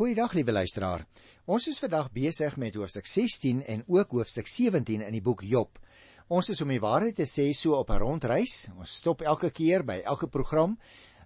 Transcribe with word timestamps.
Goeiedag 0.00 0.32
liewe 0.32 0.54
luisteraar. 0.56 1.02
Ons 1.44 1.66
is 1.68 1.78
vandag 1.82 2.06
besig 2.14 2.54
met 2.56 2.76
hoofstuk 2.78 3.04
16 3.04 3.58
en 3.68 3.82
ook 3.84 4.14
hoofstuk 4.16 4.46
17 4.48 5.02
in 5.04 5.12
die 5.12 5.20
boek 5.20 5.42
Job. 5.44 5.76
Ons 6.32 6.48
is 6.54 6.62
om 6.64 6.72
die 6.72 6.80
waarheid 6.80 7.18
te 7.20 7.26
sê 7.28 7.50
so 7.52 7.76
op 7.76 7.90
'n 7.92 8.00
rondreis. 8.00 8.70
Ons 8.78 8.94
stop 9.02 9.20
elke 9.20 9.50
keer 9.50 9.84
by 9.84 9.98
elke 10.00 10.26
program 10.26 10.78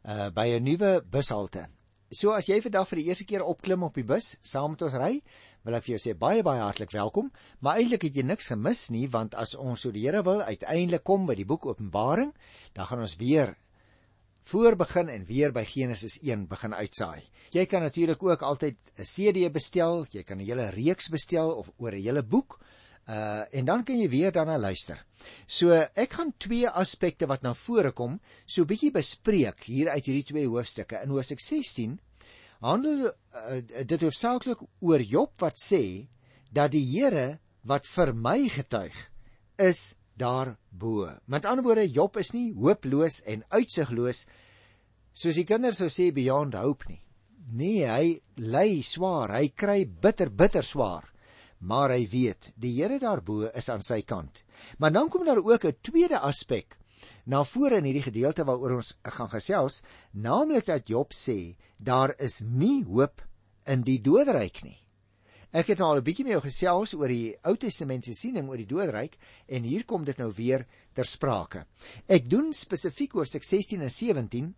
uh 0.03 0.27
by 0.31 0.59
'n 0.59 0.65
nuwe 0.65 1.05
bushalte. 1.07 1.69
So 2.11 2.33
as 2.33 2.49
jy 2.49 2.61
vandag 2.61 2.89
vir 2.89 2.97
die 2.97 3.07
eerste 3.07 3.25
keer 3.25 3.45
opklim 3.45 3.83
op 3.83 3.95
die 3.95 4.05
bus 4.05 4.39
saam 4.43 4.71
met 4.71 4.83
ons 4.83 4.95
ry, 4.95 5.23
wil 5.63 5.75
ek 5.75 5.85
vir 5.85 5.95
jou 5.95 6.11
sê 6.11 6.19
baie 6.19 6.43
baie 6.43 6.61
hartlik 6.61 6.91
welkom. 6.91 7.31
Maar 7.61 7.77
eintlik 7.77 8.03
het 8.03 8.17
jy 8.17 8.23
niks 8.23 8.49
gemis 8.49 8.91
nie 8.91 9.07
want 9.07 9.35
as 9.35 9.55
ons 9.55 9.81
so 9.81 9.93
die 9.93 10.03
Here 10.03 10.23
wil 10.23 10.43
uiteindelik 10.43 11.05
kom 11.05 11.27
by 11.27 11.35
die 11.35 11.47
boek 11.47 11.67
Openbaring, 11.67 12.35
dan 12.73 12.87
gaan 12.87 13.01
ons 13.01 13.17
weer 13.17 13.55
voor 14.45 14.77
begin 14.77 15.09
en 15.09 15.25
weer 15.25 15.53
by 15.53 15.65
Genesis 15.65 16.19
1 16.21 16.47
begin 16.51 16.75
uitsaai. 16.77 17.23
Jy 17.55 17.65
kan 17.67 17.83
natuurlik 17.83 18.23
ook 18.23 18.43
altyd 18.43 18.77
'n 18.99 19.05
CD 19.05 19.53
bestel, 19.53 20.07
jy 20.11 20.23
kan 20.23 20.39
'n 20.39 20.45
hele 20.45 20.69
reeks 20.71 21.09
bestel 21.09 21.51
of 21.51 21.71
oor 21.77 21.93
'n 21.93 22.03
hele 22.03 22.23
boek. 22.23 22.61
Uh 23.09 23.45
en 23.51 23.65
dan 23.65 23.85
kan 23.85 23.99
jy 23.99 24.09
weer 24.09 24.33
daarna 24.33 24.59
luister. 24.59 25.07
So 25.47 25.71
ek 25.95 26.13
gaan 26.13 26.33
twee 26.39 26.69
aspekte 26.69 27.27
wat 27.27 27.43
na 27.43 27.55
vore 27.55 27.93
kom, 27.93 28.21
so 28.47 28.65
bietjie 28.65 28.91
bespreek 28.91 29.65
hier 29.65 29.89
uit 29.89 30.07
hierdie 30.07 30.25
twee 30.25 30.47
hoofstukke. 30.47 31.03
In 31.03 31.09
hoofstuk 31.09 31.41
16 31.41 32.01
handel 32.61 33.07
uh, 33.07 33.61
dit 33.87 34.01
hoofsaaklik 34.01 34.61
oor 34.81 35.01
Job 35.01 35.33
wat 35.41 35.57
sê 35.61 36.09
dat 36.53 36.73
die 36.73 36.85
Here 36.85 37.39
wat 37.63 37.87
vir 37.87 38.15
my 38.15 38.49
getuig 38.49 39.11
is 39.57 39.95
daarbo. 40.17 41.11
Met 41.27 41.45
ander 41.45 41.65
woorde, 41.65 41.91
Job 41.91 42.17
is 42.17 42.33
nie 42.33 42.53
hooploos 42.55 43.21
en 43.27 43.45
uitsigloos 43.49 44.25
soos 45.15 45.39
die 45.39 45.47
kinders 45.47 45.79
sou 45.79 45.89
sê 45.93 46.11
beyond 46.13 46.57
hope 46.59 46.89
nie. 46.91 47.01
Nee, 47.55 47.87
hy 47.87 48.21
ly 48.43 48.83
swaar, 48.83 49.37
hy 49.39 49.49
kry 49.55 49.85
bitter 49.87 50.31
bitter 50.31 50.65
swaar. 50.67 51.07
Maar 51.65 51.95
hy 51.95 52.05
weet, 52.11 52.51
die 52.61 52.75
Here 52.77 52.99
daarbo 53.01 53.47
is 53.55 53.71
aan 53.73 53.85
sy 53.85 54.03
kant. 54.03 54.43
Maar 54.79 54.93
dan 54.93 55.09
kom 55.09 55.25
daar 55.25 55.41
ook 55.41 55.65
'n 55.65 55.77
tweede 55.83 56.19
aspek 56.19 56.77
na 57.27 57.45
vore 57.45 57.79
in 57.81 57.85
hierdie 57.85 58.09
gedeelte 58.11 58.45
waaroor 58.45 58.77
ons 58.77 58.97
gaan 59.03 59.31
gesels, 59.33 59.83
naamlik 60.13 60.67
dat 60.67 60.89
Job 60.89 61.13
sê 61.13 61.57
daar 61.79 62.15
is 62.19 62.41
nie 62.41 62.85
hoop 62.85 63.23
in 63.67 63.83
die 63.83 64.01
doderyk 64.01 64.63
nie. 64.65 64.79
Ek 65.55 65.69
het 65.71 65.79
nou 65.79 65.93
al 65.93 65.99
'n 65.99 66.05
bietjie 66.05 66.25
met 66.25 66.33
jou 66.33 66.43
gesels 66.43 66.95
oor 66.95 67.09
die 67.09 67.37
Ou 67.45 67.57
Testament 67.57 68.05
se 68.05 68.15
siening 68.15 68.49
oor 68.49 68.57
die 68.57 68.67
doodryk 68.67 69.17
en 69.47 69.63
hier 69.63 69.85
kom 69.85 70.05
dit 70.05 70.19
nou 70.19 70.33
weer 70.33 70.67
ter 70.93 71.05
sprake. 71.05 71.67
Ek 72.09 72.29
doen 72.29 72.53
spesifiek 72.53 73.15
oor 73.15 73.27
16 73.27 73.81
en 73.81 73.91
17 73.91 74.55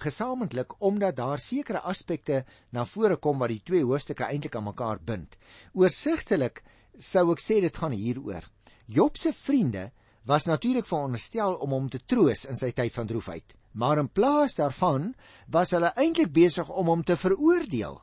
gesamentlik 0.00 0.74
omdat 0.78 1.16
daar 1.16 1.38
sekere 1.38 1.80
aspekte 1.80 2.44
na 2.70 2.84
vore 2.84 3.16
kom 3.16 3.38
wat 3.38 3.52
die 3.52 3.62
twee 3.64 3.84
hoofstukke 3.84 4.24
eintlik 4.24 4.56
aan 4.56 4.68
mekaar 4.68 5.00
bind. 5.04 5.36
Oorsigtelik 5.74 6.62
sou 6.98 7.30
ek 7.32 7.40
sê 7.40 7.60
dit 7.60 7.76
gaan 7.76 7.92
hieroor. 7.96 8.44
Job 8.86 9.16
se 9.16 9.32
vriende 9.32 9.90
was 10.26 10.46
natuurlik 10.46 10.86
veronderstel 10.86 11.54
om 11.54 11.70
hom 11.70 11.88
te 11.88 12.00
troos 12.06 12.44
in 12.44 12.56
sy 12.56 12.70
tyd 12.76 12.92
van 12.92 13.08
droefheid, 13.08 13.56
maar 13.72 13.98
in 13.98 14.08
plaas 14.08 14.58
daarvan 14.58 15.14
was 15.48 15.72
hulle 15.74 15.92
eintlik 15.96 16.32
besig 16.32 16.68
om 16.68 16.92
hom 16.92 17.04
te 17.04 17.16
veroordeel 17.16 18.00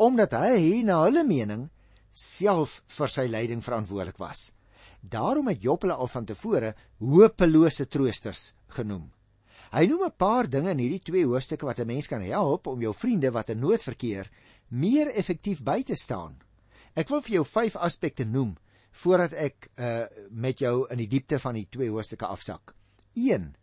omdat 0.00 0.32
hy 0.32 0.80
na 0.88 1.02
hulle 1.04 1.26
mening 1.28 1.66
self 2.16 2.78
vir 2.88 3.10
sy 3.12 3.26
lyding 3.28 3.60
verantwoordelik 3.60 4.16
was. 4.16 4.54
Daarom 5.00 5.50
het 5.52 5.60
Job 5.60 5.84
hulle 5.84 5.96
al 5.96 6.08
van 6.08 6.24
tevore 6.24 6.72
hopelose 6.98 7.86
troosters 7.88 8.54
genoem. 8.76 9.10
Hy 9.70 9.86
noem 9.86 10.04
'n 10.06 10.16
paar 10.18 10.48
dinge 10.50 10.70
in 10.70 10.78
hierdie 10.78 11.02
twee 11.02 11.24
hoofstukke 11.24 11.66
wat 11.66 11.80
'n 11.80 11.86
mens 11.86 12.06
kan 12.08 12.22
help 12.22 12.66
om 12.66 12.80
jou 12.80 12.94
vriende 12.94 13.30
wat 13.30 13.50
in 13.50 13.60
nood 13.60 13.82
verkeer 13.82 14.30
meer 14.68 15.08
effektief 15.14 15.62
by 15.62 15.82
te 15.82 15.94
staan. 15.94 16.42
Ek 16.94 17.08
wil 17.08 17.20
vir 17.20 17.34
jou 17.34 17.44
vyf 17.44 17.76
aspekte 17.76 18.24
noem 18.24 18.56
voordat 18.92 19.32
ek 19.32 19.70
uh, 19.78 20.06
met 20.30 20.58
jou 20.58 20.86
in 20.90 20.98
die 20.98 21.06
diepte 21.06 21.38
van 21.38 21.54
die 21.54 21.68
twee 21.70 21.90
hoofstukke 21.90 22.26
afsak. 22.26 22.74
1. 23.14 23.54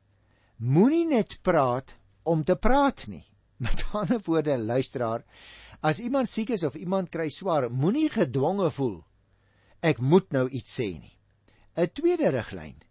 Moenie 0.57 1.05
net 1.05 1.39
praat 1.41 1.97
om 2.23 2.43
te 2.43 2.55
praat 2.55 3.07
nie. 3.07 3.25
Met 3.57 3.83
ander 3.91 4.21
woorde, 4.23 4.57
luisteraar, 4.57 5.23
As 5.81 5.99
iemand 6.01 6.29
siek 6.29 6.49
is 6.55 6.63
of 6.65 6.75
iemand 6.75 7.11
kry 7.13 7.29
swaar, 7.29 7.69
moenie 7.69 8.09
gedwonge 8.09 8.71
voel 8.73 8.97
ek 9.85 9.99
moet 10.01 10.31
nou 10.33 10.47
iets 10.49 10.73
sê 10.79 10.87
nie. 10.97 11.13
'n 11.77 11.87
Tweede 11.93 12.31
riglyn: 12.33 12.81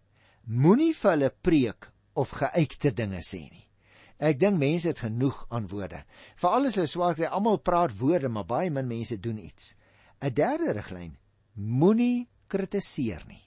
Moenie 0.47 0.95
vir 0.95 1.11
hulle 1.11 1.31
preek 1.43 1.89
of 2.17 2.35
geuite 2.35 2.93
dinge 2.97 3.23
sê 3.25 3.45
nie. 3.47 3.65
Ek 4.17 4.39
dink 4.41 4.57
mense 4.59 4.89
het 4.89 5.03
genoeg 5.05 5.43
aan 5.53 5.69
woorde. 5.69 6.03
Veral 6.41 6.69
as 6.71 6.79
hulle 6.79 6.89
swaar 6.89 7.17
kry, 7.19 7.29
almal 7.29 7.61
praat 7.61 7.93
woorde, 8.01 8.31
maar 8.33 8.49
baie 8.49 8.71
min 8.73 8.89
mense 8.89 9.19
doen 9.21 9.39
iets. 9.39 9.77
'n 10.21 10.33
Derde 10.33 10.73
riglyn: 10.73 11.17
Moenie 11.57 12.29
kritiseer 12.49 13.25
nie. 13.29 13.43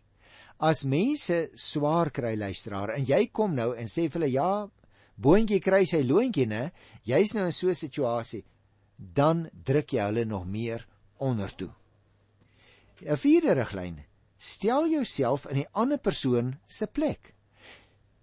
As 0.60 0.84
mense 0.84 1.50
swaar 1.56 2.12
kry, 2.12 2.36
luisteraar, 2.36 2.94
en 2.98 3.06
jy 3.06 3.30
kom 3.32 3.56
nou 3.56 3.74
en 3.74 3.88
sê 3.88 4.06
vir 4.06 4.20
hulle 4.20 4.32
ja, 4.32 4.70
boontjie 5.16 5.60
kry 5.60 5.86
sy 5.86 6.04
loontjie, 6.04 6.46
né? 6.46 6.72
Jy's 7.04 7.34
nou 7.34 7.46
in 7.46 7.52
so 7.52 7.70
'n 7.70 7.76
situasie 7.76 8.44
dan 9.00 9.48
druk 9.54 9.94
jy 9.96 10.04
hulle 10.04 10.26
nog 10.26 10.46
meer 10.46 10.86
onder 11.18 11.56
toe. 11.56 11.72
'n 13.02 13.16
Vierde 13.16 13.54
riglyn: 13.54 14.04
Stel 14.38 14.88
jouself 14.88 15.48
in 15.48 15.56
die 15.56 15.70
ander 15.72 15.98
persoon 15.98 16.60
se 16.68 16.88
plek. 16.88 17.36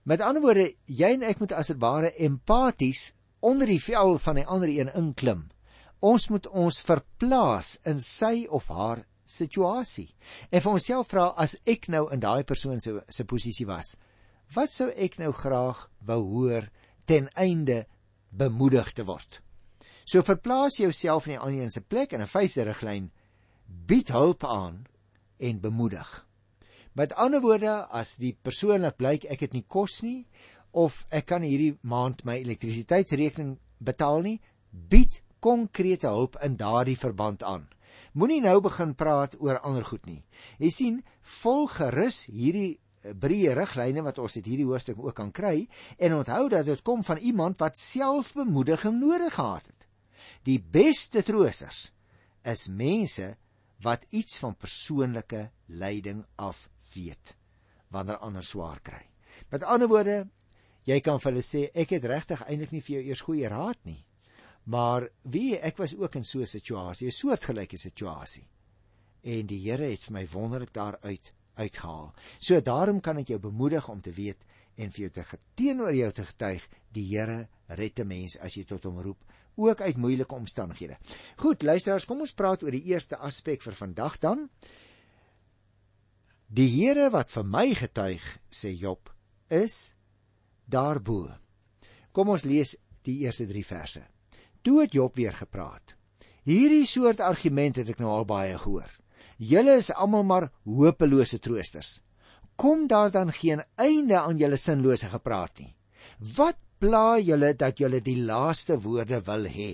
Met 0.06 0.22
ander 0.22 0.43
woorde, 0.43 0.69
jy 0.87 1.09
en 1.17 1.25
ek 1.27 1.41
moet 1.43 1.53
as 1.59 1.72
dit 1.72 1.78
ware 1.83 2.12
empaties 2.22 3.09
onder 3.43 3.67
die 3.67 3.81
vel 3.83 4.21
van 4.22 4.39
die 4.39 4.47
ander 4.47 4.71
een 4.71 4.93
inklim. 4.94 5.49
Ons 5.99 6.28
moet 6.31 6.47
ons 6.47 6.78
verplaas 6.87 7.72
in 7.91 7.99
sy 7.99 8.47
of 8.55 8.69
haar 8.71 9.03
situasie. 9.27 10.12
En 10.55 10.62
vir 10.62 10.77
onsself 10.78 11.11
vra 11.11 11.33
as 11.43 11.56
ek 11.67 11.89
nou 11.91 12.05
in 12.15 12.22
daai 12.22 12.44
persoon 12.47 12.78
se 12.81 12.94
se 13.09 13.27
posisie 13.27 13.67
was, 13.67 13.97
wat 14.55 14.71
sou 14.71 14.93
ek 14.94 15.19
nou 15.19 15.33
graag 15.34 15.89
wou 16.06 16.21
hoor 16.37 16.69
ten 17.11 17.27
einde 17.34 17.83
bemoedig 18.31 18.93
te 18.94 19.06
word? 19.11 19.41
So 20.06 20.23
verplaas 20.23 20.78
jouself 20.78 21.27
in 21.27 21.34
die 21.34 21.43
ander 21.43 21.71
se 21.71 21.83
plek 21.83 22.12
en 22.12 22.23
'n 22.23 22.31
vyfde 22.31 22.62
riglyn 22.71 23.11
bied 23.67 24.15
hulp 24.15 24.44
aan 24.44 24.87
en 25.38 25.61
bemoedig. 25.61 26.25
Met 26.96 27.12
ander 27.20 27.42
woorde, 27.44 27.84
as 27.92 28.14
die 28.16 28.32
persoonlik 28.32 28.96
blyk 28.96 29.26
ek 29.28 29.42
het 29.44 29.52
nie 29.52 29.66
kos 29.68 29.98
nie 30.00 30.24
of 30.72 31.02
ek 31.12 31.26
kan 31.28 31.44
hierdie 31.44 31.74
maand 31.84 32.22
my 32.24 32.38
elektrisiteitsrekening 32.40 33.58
betaal 33.84 34.22
nie, 34.24 34.38
bied 34.72 35.20
konkrete 35.44 36.08
hulp 36.08 36.38
in 36.44 36.56
daardie 36.56 36.96
verband 36.96 37.44
aan. 37.44 37.66
Moenie 38.16 38.40
nou 38.40 38.62
begin 38.64 38.94
praat 38.96 39.36
oor 39.44 39.60
ander 39.60 39.84
goed 39.84 40.08
nie. 40.08 40.22
Jy 40.56 40.72
sien, 40.72 40.98
volg 41.20 41.76
gerus 41.82 42.24
hierdie 42.32 42.78
breë 43.12 43.52
riglyne 43.58 44.00
wat 44.06 44.16
ons 44.18 44.38
uit 44.38 44.48
hierdie 44.48 44.66
hoofstuk 44.66 45.02
ook 45.04 45.18
kan 45.20 45.30
kry 45.36 45.66
en 46.00 46.16
onthou 46.16 46.46
dat 46.52 46.64
dit 46.66 46.80
kom 46.82 47.04
van 47.04 47.20
iemand 47.20 47.60
wat 47.60 47.76
self 47.78 48.32
bemoediging 48.40 48.96
nodig 49.02 49.36
gehad 49.36 49.68
het. 49.68 49.88
Die 50.48 50.58
beste 50.58 51.20
troosters 51.22 51.90
is 52.48 52.70
mense 52.72 53.34
wat 53.82 54.06
iets 54.10 54.38
van 54.38 54.56
persoonlike 54.56 55.50
lyding 55.66 56.25
af 56.34 56.69
weet 56.94 57.37
wanneer 57.92 58.19
ander 58.19 58.44
swaar 58.44 58.81
kry. 58.81 59.03
Met 59.50 59.62
ander 59.62 59.88
woorde, 59.88 60.26
jy 60.88 60.98
kan 61.00 61.20
vir 61.22 61.32
hulle 61.32 61.44
sê 61.44 61.66
ek 61.75 61.94
het 61.97 62.09
regtig 62.10 62.42
eintlik 62.47 62.72
nie 62.75 62.82
vir 62.82 62.97
jou 62.97 63.03
eers 63.06 63.25
goeie 63.26 63.48
raad 63.53 63.78
nie. 63.87 64.00
Maar 64.66 65.06
wie 65.22 65.54
ek 65.59 65.78
was 65.78 65.94
ook 65.94 66.16
in 66.19 66.25
so 66.25 66.41
'n 66.41 66.47
situasie, 66.47 67.06
'n 67.06 67.10
soortgelyke 67.12 67.78
situasie. 67.78 68.48
En 69.22 69.47
die 69.47 69.60
Here 69.70 69.84
het 69.84 70.03
vir 70.03 70.12
my 70.12 70.26
wonderlik 70.26 70.72
daaruit 70.72 71.34
uitgehaal. 71.54 72.14
So 72.38 72.60
daarom 72.60 73.00
kan 73.00 73.19
ek 73.19 73.28
jou 73.28 73.38
bemoedig 73.38 73.88
om 73.88 74.00
te 74.00 74.12
weet 74.12 74.44
en 74.76 74.91
vir 74.91 75.00
jou 75.00 75.10
te 75.10 75.38
teenoor 75.54 75.94
jou 75.94 76.12
te 76.12 76.25
getuig, 76.25 76.69
die 76.93 77.06
Here 77.16 77.48
red 77.66 78.00
'n 78.00 78.06
mens 78.06 78.38
as 78.38 78.54
jy 78.54 78.64
tot 78.64 78.84
hom 78.84 78.98
roep 78.98 79.25
ook 79.56 79.81
uit 79.81 79.97
moeilike 79.97 80.34
omstandighede. 80.34 80.97
Goed, 81.37 81.62
luisteraars, 81.62 82.05
kom 82.05 82.20
ons 82.20 82.35
praat 82.37 82.62
oor 82.62 82.75
die 82.75 82.85
eerste 82.93 83.17
aspek 83.17 83.64
vir 83.64 83.76
vandag 83.76 84.19
dan. 84.23 84.49
Die 86.47 86.69
Here 86.70 87.11
wat 87.11 87.32
vir 87.35 87.44
my 87.44 87.67
getuig, 87.75 88.23
sê 88.53 88.70
Job, 88.76 89.11
is 89.49 89.93
daarbo. 90.70 91.31
Kom 92.12 92.31
ons 92.32 92.44
lees 92.47 92.76
die 93.06 93.23
eerste 93.25 93.47
3 93.49 93.64
verse. 93.67 94.03
Toe 94.62 94.81
het 94.82 94.94
Job 94.94 95.17
weer 95.17 95.35
gepraat. 95.35 95.97
Hierdie 96.47 96.87
soort 96.87 97.20
argumente 97.20 97.82
het 97.82 97.91
ek 97.97 98.02
nou 98.02 98.12
al 98.12 98.26
baie 98.29 98.55
gehoor. 98.59 98.91
Julle 99.37 99.76
is 99.81 99.91
almal 99.93 100.25
maar 100.25 100.50
hopelose 100.64 101.41
troosters. 101.43 102.00
Kom 102.56 102.87
daar 102.88 103.11
dan 103.11 103.32
geen 103.35 103.62
einde 103.76 104.17
aan 104.20 104.38
julle 104.38 104.56
sinlose 104.56 105.11
gepraat 105.12 105.59
nie. 105.61 105.73
Wat 106.37 106.56
pla 106.78 107.19
julle 107.19 107.52
dat 107.58 107.78
julle 107.81 108.00
die 108.05 108.19
laaste 108.23 108.78
woorde 108.82 109.20
wil 109.26 109.46
hê. 109.50 109.73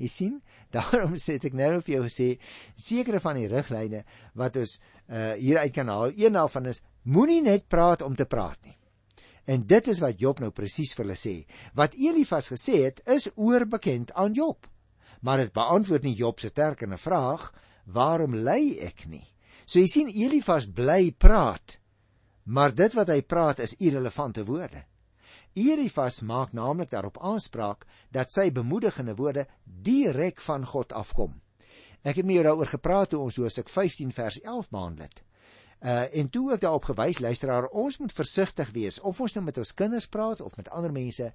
Jy 0.00 0.08
sien, 0.08 0.34
daarom 0.74 1.16
sê 1.20 1.38
ek 1.38 1.56
nou 1.56 1.80
vir 1.80 1.98
jou 1.98 2.08
sê 2.08 2.28
sekere 2.76 3.20
van 3.20 3.40
die 3.40 3.48
riglyne 3.50 4.04
wat 4.38 4.56
ons 4.60 4.78
uh, 4.78 5.34
hier 5.36 5.60
uit 5.60 5.74
kan 5.74 5.88
haal. 5.92 6.12
Een 6.16 6.38
daarvan 6.38 6.70
is 6.72 6.82
moenie 7.04 7.42
net 7.44 7.68
praat 7.68 8.02
om 8.02 8.16
te 8.16 8.26
praat 8.26 8.58
nie. 8.64 8.76
En 9.50 9.64
dit 9.66 9.88
is 9.90 9.98
wat 10.00 10.20
Job 10.20 10.38
nou 10.40 10.52
presies 10.54 10.92
vir 10.94 11.04
hulle 11.04 11.18
sê. 11.18 11.40
Wat 11.74 11.96
Elifas 11.98 12.52
gesê 12.52 12.84
het, 12.84 13.02
is 13.10 13.26
oorbekend 13.34 14.12
aan 14.14 14.36
Job. 14.38 14.68
maar 15.22 15.38
dit 15.38 15.52
beantwoord 15.54 16.02
nie 16.02 16.14
Job 16.18 16.40
se 16.40 16.50
terkende 16.52 16.98
vraag 16.98 17.52
waarom 17.84 18.34
ly 18.34 18.78
ek 18.82 19.06
nie. 19.06 19.24
So 19.66 19.78
jy 19.78 19.88
sien 19.90 20.10
Elifas 20.10 20.66
bly 20.66 21.12
praat, 21.18 21.78
maar 22.44 22.74
dit 22.74 22.94
wat 22.98 23.10
hy 23.10 23.20
praat 23.22 23.62
is 23.62 23.76
irrelevante 23.78 24.44
woorde. 24.46 24.82
Elifas 25.54 26.20
maak 26.20 26.52
naamlik 26.52 26.90
daarop 26.90 27.18
aanspraak 27.20 27.84
dat 28.10 28.32
sy 28.32 28.50
bemoedigende 28.50 29.14
woorde 29.14 29.46
direk 29.64 30.40
van 30.40 30.64
God 30.66 30.92
afkom. 30.92 31.34
Ek 32.02 32.16
het 32.16 32.26
met 32.26 32.38
jou 32.38 32.44
daaroor 32.46 32.70
gepraat 32.70 33.12
toe 33.12 33.20
ons 33.20 33.36
Hosea 33.36 33.64
15 33.68 34.12
vers 34.12 34.40
11 34.40 34.70
behandel 34.70 35.04
het. 35.04 35.22
Uh 35.82 36.06
en 36.18 36.30
toe 36.30 36.52
ek 36.54 36.62
daarop 36.62 36.84
gewys 36.88 37.18
luisteraar, 37.18 37.68
ons 37.68 37.98
moet 37.98 38.12
versigtig 38.12 38.70
wees 38.70 39.00
of 39.00 39.20
ons 39.20 39.34
nou 39.34 39.44
met 39.44 39.58
ons 39.58 39.74
kinders 39.74 40.08
praat 40.08 40.40
of 40.40 40.56
met 40.56 40.70
ander 40.70 40.92
mense. 40.92 41.32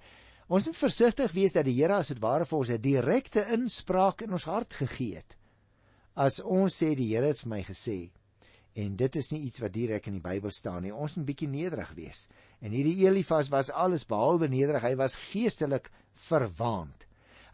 Ons 0.47 0.65
moet 0.65 0.77
versigtig 0.77 1.31
wees 1.31 1.53
dat 1.53 1.65
die 1.67 1.75
Here 1.75 1.99
as 1.99 2.07
dit 2.07 2.19
ware 2.23 2.45
vir 2.45 2.57
ons 2.57 2.69
'n 2.69 2.81
direkte 2.81 3.45
inspraak 3.51 4.21
in 4.21 4.31
ons 4.31 4.45
hart 4.45 4.73
gegee 4.73 5.15
het. 5.15 5.37
As 6.15 6.39
ons 6.39 6.83
sê 6.83 6.95
die 6.95 7.13
Here 7.13 7.27
het 7.27 7.39
vir 7.39 7.49
my 7.49 7.63
gesê 7.63 8.11
en 8.77 8.95
dit 8.99 9.15
is 9.17 9.31
nie 9.33 9.41
iets 9.47 9.61
wat 9.63 9.73
direk 9.73 10.07
in 10.09 10.19
die 10.19 10.23
Bybel 10.23 10.53
staan 10.53 10.83
nie. 10.85 10.93
Ons 10.93 11.17
moet 11.17 11.25
bietjie 11.31 11.49
nederig 11.49 11.89
wees. 11.97 12.27
En 12.61 12.75
hierdie 12.75 13.07
Elifas 13.07 13.49
was 13.53 13.71
alles 13.73 14.05
behalwe 14.05 14.49
nederig. 14.51 14.85
Hy 14.85 14.93
was 14.99 15.17
geestelik 15.31 15.89
verwaand. 16.27 17.07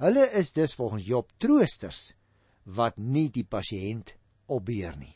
Hulle 0.04 0.28
is 0.36 0.52
dus 0.52 0.75
volgens 0.75 1.08
Job 1.08 1.31
troosters 1.40 2.12
wat 2.64 3.00
nie 3.00 3.30
die 3.31 3.48
pasiënt 3.48 4.16
opbeer 4.52 4.98
nie 5.00 5.14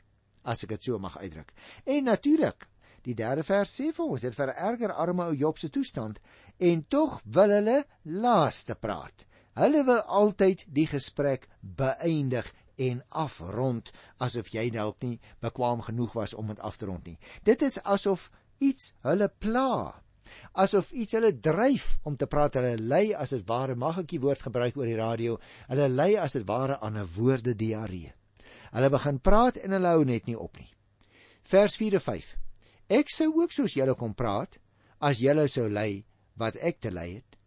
as 0.47 0.63
ek 0.63 0.77
dit 0.77 0.87
so 0.87 0.99
mag 1.03 1.17
uitdruk. 1.19 1.49
En 1.83 2.05
natuurlik, 2.07 2.69
die 3.03 3.15
derde 3.19 3.43
vers 3.43 3.67
sê 3.67 3.89
vir 3.91 4.13
ons 4.13 4.23
dit 4.23 4.35
vererger 4.35 4.93
arme 4.95 5.25
ou 5.27 5.35
Job 5.35 5.59
se 5.59 5.67
toestand 5.67 6.21
en 6.63 6.85
tog 6.87 7.19
wil 7.35 7.51
hulle 7.51 7.81
laaste 8.07 8.77
praat. 8.79 9.27
Hulle 9.57 9.83
wil 9.83 9.99
altyd 10.21 10.63
die 10.71 10.87
gesprek 10.87 11.49
beëindig 11.59 12.47
en 12.77 13.01
afrond 13.09 13.89
asof 14.23 14.51
jy 14.53 14.69
dalk 14.73 15.01
nie 15.01 15.17
bekwam 15.41 15.81
genoeg 15.85 16.13
was 16.17 16.35
om 16.37 16.51
dit 16.53 16.59
af 16.59 16.77
te 16.77 16.85
rond 16.85 17.05
nie. 17.05 17.17
Dit 17.43 17.61
is 17.65 17.79
asof 17.83 18.29
iets 18.59 18.93
hulle 19.05 19.29
pla. 19.29 19.95
Asof 20.53 20.91
iets 20.91 21.15
hulle 21.17 21.31
dryf 21.33 21.97
om 22.03 22.17
te 22.17 22.27
praat. 22.29 22.59
Hulle 22.59 22.77
ly 22.77 23.13
as 23.17 23.33
dit 23.35 23.45
ware 23.49 23.75
mag 23.75 24.01
ek 24.03 24.11
die 24.13 24.21
woord 24.21 24.45
gebruik 24.49 24.77
oor 24.77 24.89
die 24.89 24.99
radio. 24.99 25.37
Hulle 25.69 25.89
ly 25.89 26.15
as 26.21 26.37
dit 26.37 26.47
ware 26.47 26.79
aan 26.81 26.97
'n 26.97 27.09
woorde 27.17 27.55
diarree. 27.55 28.13
Hulle 28.71 28.89
begin 28.89 29.19
praat 29.19 29.57
en 29.57 29.71
hulle 29.71 29.93
hou 29.95 30.03
net 30.05 30.27
nie 30.27 30.37
op 30.37 30.57
nie. 30.57 30.69
Vers 31.43 31.75
4 31.75 31.93
en 31.93 32.01
5. 32.01 32.35
Ek 32.89 33.09
sou 33.09 33.31
ook 33.41 33.51
soos 33.51 33.73
julle 33.73 33.95
kom 33.95 34.13
praat 34.13 34.59
as 34.99 35.19
julle 35.19 35.47
sou 35.47 35.69
ly 35.69 36.05
wat 36.35 36.55
ek 36.55 36.79
te 36.79 36.91
ly 36.91 37.13
het. 37.15 37.37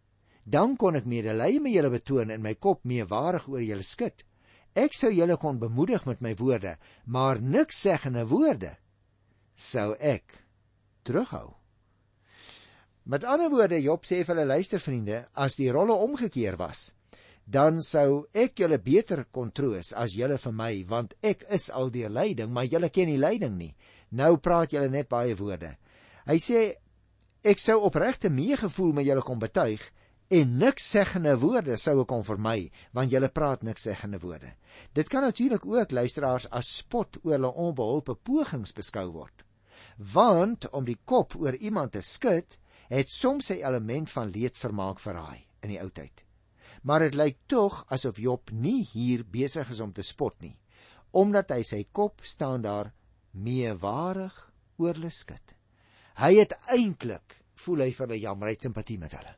Dan 0.43 0.75
kon 0.77 0.95
ek 0.95 1.05
medelee 1.05 1.59
met 1.59 1.73
julle 1.73 1.89
betoon 1.89 2.31
en 2.31 2.41
my 2.41 2.55
kop 2.55 2.83
meewarig 2.83 3.47
oor 3.47 3.61
julle 3.61 3.83
skud. 3.83 4.25
Ek 4.77 4.95
sou 4.95 5.11
julle 5.11 5.35
kon 5.37 5.59
bemoedig 5.59 6.05
met 6.07 6.21
my 6.23 6.31
woorde, 6.39 6.77
maar 7.05 7.41
niks 7.41 7.81
seggende 7.83 8.23
woorde 8.29 8.77
sou 9.55 9.91
ek 9.99 10.37
terughou. 11.03 11.51
Met 13.03 13.25
ander 13.27 13.49
woorde, 13.51 13.81
Job 13.81 14.05
sê 14.05 14.21
vir 14.23 14.35
hulle 14.35 14.47
luistervriende, 14.47 15.25
as 15.33 15.57
die 15.59 15.71
rolle 15.73 15.97
omgekeer 16.05 16.55
was, 16.59 16.91
dan 17.43 17.81
sou 17.83 18.27
ek 18.31 18.61
julle 18.61 18.77
beter 18.79 19.25
kon 19.33 19.51
troos 19.51 19.91
as 19.97 20.15
julle 20.15 20.37
vir 20.39 20.53
my, 20.55 20.71
want 20.87 21.15
ek 21.25 21.43
is 21.51 21.67
al 21.73 21.91
die 21.91 22.07
lyding, 22.07 22.51
maar 22.53 22.69
julle 22.69 22.91
ken 22.93 23.09
nie 23.11 23.19
lyding 23.19 23.57
nie. 23.57 23.73
Nou 24.15 24.37
praat 24.37 24.71
julle 24.75 24.91
net 24.91 25.09
baie 25.11 25.35
woorde. 25.35 25.73
Hy 26.29 26.37
sê 26.39 26.61
ek 27.43 27.59
sou 27.59 27.81
opregte 27.87 28.29
meegevoel 28.29 28.93
met 28.95 29.07
julle 29.09 29.25
kom 29.25 29.41
betuig 29.41 29.83
en 30.31 30.55
niks 30.61 30.87
seggende 30.93 31.35
woorde 31.41 31.75
sou 31.77 31.97
ek 32.01 32.09
kon 32.11 32.23
vermy, 32.23 32.71
want 32.95 33.11
julle 33.11 33.29
praat 33.29 33.65
niks 33.67 33.85
seggende 33.89 34.21
woorde. 34.23 34.53
Dit 34.95 35.11
kan 35.11 35.25
natuurlik 35.27 35.65
ook 35.67 35.91
luisteraars 35.91 36.47
as 36.49 36.71
spot 36.79 37.19
oor 37.23 37.35
hulle 37.35 37.53
onbeholpe 37.67 38.15
pogings 38.15 38.73
beskou 38.73 39.09
word. 39.11 39.45
Want 40.13 40.69
om 40.71 40.87
die 40.87 40.97
kop 41.05 41.35
oor 41.35 41.55
iemand 41.59 41.93
te 41.97 42.01
skud, 42.01 42.57
het 42.89 43.11
soms 43.11 43.51
'n 43.51 43.63
element 43.63 44.09
van 44.09 44.31
leedvermaak 44.31 44.99
verraai 44.99 45.45
in 45.61 45.69
die 45.69 45.81
ou 45.81 45.89
tyd 45.89 46.25
maar 46.81 47.05
dit 47.05 47.17
lyk 47.17 47.37
tog 47.51 47.83
asof 47.93 48.19
Job 48.21 48.51
nie 48.51 48.81
hier 48.93 49.23
besig 49.25 49.69
is 49.69 49.81
om 49.83 49.93
te 49.93 50.05
spot 50.05 50.39
nie, 50.41 50.55
omdat 51.11 51.53
hy 51.53 51.61
sy 51.67 51.83
kop 51.93 52.23
staan 52.25 52.65
daar 52.65 52.91
meewarig 53.31 54.35
oorleskit. 54.81 55.53
Hy 56.21 56.33
het 56.39 56.57
eintlik 56.73 57.37
voel 57.61 57.85
hy 57.85 57.91
vir 57.93 58.07
hulle 58.07 58.21
jammer, 58.21 58.49
hy 58.49 58.57
het 58.57 58.65
simpatie 58.65 58.97
met 58.99 59.13
hulle. 59.15 59.35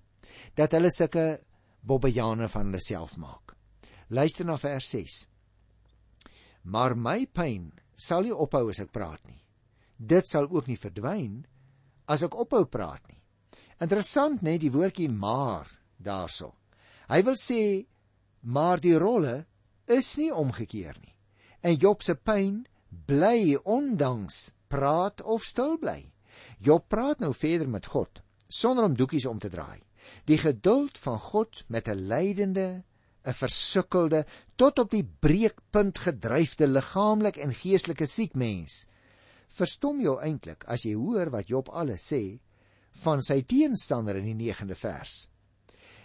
Dat 0.55 0.75
hulle 0.75 0.91
sulke 0.93 1.39
bobbejane 1.81 2.47
van 2.47 2.69
hulle 2.69 2.81
self 2.81 3.17
maak. 3.17 3.55
Luister 4.13 4.45
na 4.45 4.57
vers 4.57 4.89
6. 4.89 5.15
Maar 6.63 6.95
my 6.95 7.25
pyn 7.25 7.71
sal 7.95 8.27
nie 8.27 8.35
ophou 8.35 8.69
as 8.71 8.81
ek 8.83 8.93
praat 8.93 9.21
nie. 9.27 9.41
Dit 9.97 10.27
sal 10.29 10.47
ook 10.49 10.67
nie 10.67 10.79
verdwyn 10.79 11.43
as 12.11 12.23
ek 12.23 12.35
ophou 12.35 12.65
praat 12.69 13.03
nie. 13.09 13.19
Interessant 13.81 14.43
net 14.45 14.61
die 14.63 14.71
woordjie 14.71 15.09
maar 15.09 15.69
daarso. 15.97 16.53
Hy 17.09 17.21
wil 17.27 17.39
sê 17.39 17.63
maar 18.43 18.79
die 18.83 18.95
rolle 18.99 19.43
is 19.87 20.15
nie 20.19 20.31
omgekeer 20.31 20.95
nie. 20.99 21.15
En 21.63 21.79
Job 21.79 22.03
se 22.03 22.15
pyn 22.15 22.63
bly 23.07 23.55
ondanks 23.63 24.53
praat 24.71 25.23
of 25.23 25.43
stil 25.47 25.77
bly. 25.79 26.01
Job 26.59 26.87
praat 26.91 27.23
nou 27.23 27.33
verder 27.35 27.69
met 27.69 27.87
God 27.87 28.21
sonder 28.53 28.85
om 28.85 28.95
doekies 28.95 29.25
om 29.25 29.39
te 29.39 29.49
draai. 29.49 29.81
Die 30.25 30.37
geduld 30.37 30.97
van 30.97 31.19
God 31.19 31.63
met 31.67 31.87
'n 31.87 32.07
lydende, 32.07 32.83
'n 33.25 33.33
versukkelde, 33.33 34.25
tot 34.55 34.79
op 34.79 34.91
die 34.91 35.03
breekpunt 35.03 35.99
gedryfde 35.99 36.67
liggaamlik 36.67 37.37
en 37.37 37.53
geestelike 37.53 38.05
siek 38.05 38.35
mens. 38.35 38.85
Verstom 39.47 40.01
jou 40.01 40.19
eintlik 40.21 40.63
as 40.67 40.83
jy 40.83 40.93
hoor 40.93 41.29
wat 41.29 41.47
Job 41.47 41.69
alles 41.69 42.11
sê 42.13 42.39
van 43.03 43.21
sy 43.21 43.41
teenstander 43.41 44.15
in 44.15 44.25
die 44.25 44.51
9de 44.51 44.75
vers. 44.75 45.27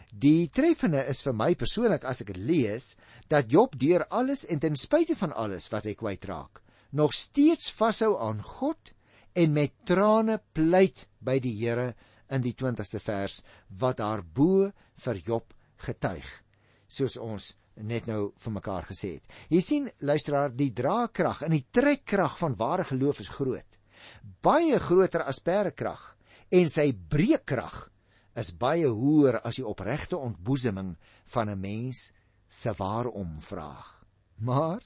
Die 0.08 0.48
treffende 0.48 1.02
is 1.04 1.20
vir 1.22 1.34
my 1.36 1.54
persoonlik 1.54 2.04
as 2.08 2.22
ek 2.24 2.32
dit 2.32 2.40
lees 2.48 2.94
dat 3.28 3.50
Job 3.52 3.76
deur 3.76 4.06
alles 4.08 4.46
en 4.48 4.58
ten 4.58 4.76
spyte 4.76 5.16
van 5.16 5.34
alles 5.36 5.68
wat 5.72 5.84
hy 5.84 5.94
kwytraak, 5.94 6.62
nog 6.96 7.12
steeds 7.12 7.68
vashou 7.76 8.14
aan 8.16 8.40
God 8.42 8.94
en 9.36 9.52
met 9.52 9.74
trane 9.84 10.40
pleit 10.56 11.04
by 11.20 11.36
die 11.44 11.52
Here 11.60 11.92
in 12.30 12.42
die 12.44 12.54
20ste 12.54 13.00
vers 13.00 13.42
wat 13.80 13.98
daarbo 13.98 14.70
vir 15.04 15.22
Job 15.24 15.54
getuig 15.86 16.26
soos 16.88 17.16
ons 17.20 17.52
net 17.78 18.08
nou 18.10 18.32
vir 18.42 18.52
mekaar 18.52 18.86
gesê 18.88 19.14
het. 19.18 19.34
Jy 19.52 19.60
sien 19.62 19.90
luisteraar, 20.02 20.50
die 20.50 20.72
draagkrag 20.74 21.44
en 21.46 21.54
die 21.54 21.66
trekkrag 21.70 22.38
van 22.40 22.56
ware 22.58 22.86
geloof 22.88 23.20
is 23.22 23.30
groot. 23.30 23.78
Baie 24.42 24.78
groter 24.82 25.22
as 25.28 25.42
perdekrag 25.44 26.02
en 26.54 26.70
sy 26.72 26.90
breekkrag 26.92 27.84
is 28.38 28.52
baie 28.54 28.88
hoër 28.88 29.40
as 29.42 29.58
die 29.58 29.66
opregte 29.66 30.18
ontboezeming 30.18 30.96
van 31.34 31.50
'n 31.50 31.60
mens 31.60 32.12
se 32.48 32.72
ware 32.78 33.10
omvraag. 33.10 34.04
Maar 34.38 34.80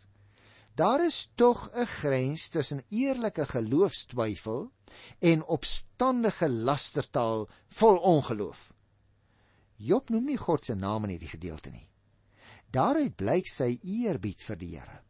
daar 0.75 1.05
is 1.05 1.31
tog 1.35 1.71
'n 1.75 1.87
grens 1.87 2.49
tussen 2.49 2.83
eerlike 2.89 3.47
geloofstwyfel 3.47 4.73
en 5.19 5.45
opstandige 5.45 6.49
lastertaal 6.49 7.49
vol 7.69 7.97
ongeloof. 7.97 8.73
Job 9.77 10.09
noem 10.09 10.25
nie 10.25 10.37
God 10.37 10.65
se 10.65 10.75
naam 10.75 11.05
in 11.05 11.11
hierdie 11.11 11.29
gedeelte 11.29 11.71
nie. 11.71 11.89
Daaruit 12.71 13.17
blyk 13.17 13.49
sy 13.51 13.79
eerbied 13.83 14.41
vir 14.41 14.57
die 14.57 14.71
Here. 14.77 15.03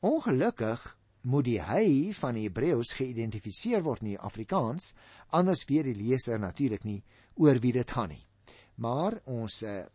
Ongelukkig 0.00 0.98
moet 1.22 1.44
die 1.44 1.60
hy 1.60 2.12
van 2.12 2.36
Hebreëus 2.36 2.92
geïdentifiseer 2.98 3.82
word 3.82 4.02
in 4.04 4.12
die 4.12 4.20
Afrikaans, 4.20 4.92
anders 5.32 5.64
weet 5.64 5.84
die 5.84 5.96
leser 5.96 6.38
natuurlik 6.38 6.84
nie 6.84 7.02
oor 7.34 7.58
wie 7.58 7.72
dit 7.72 7.90
gaan 7.90 8.12
nie. 8.12 8.26
Maar 8.76 9.20
ons 9.24 9.62
uh, 9.62 9.86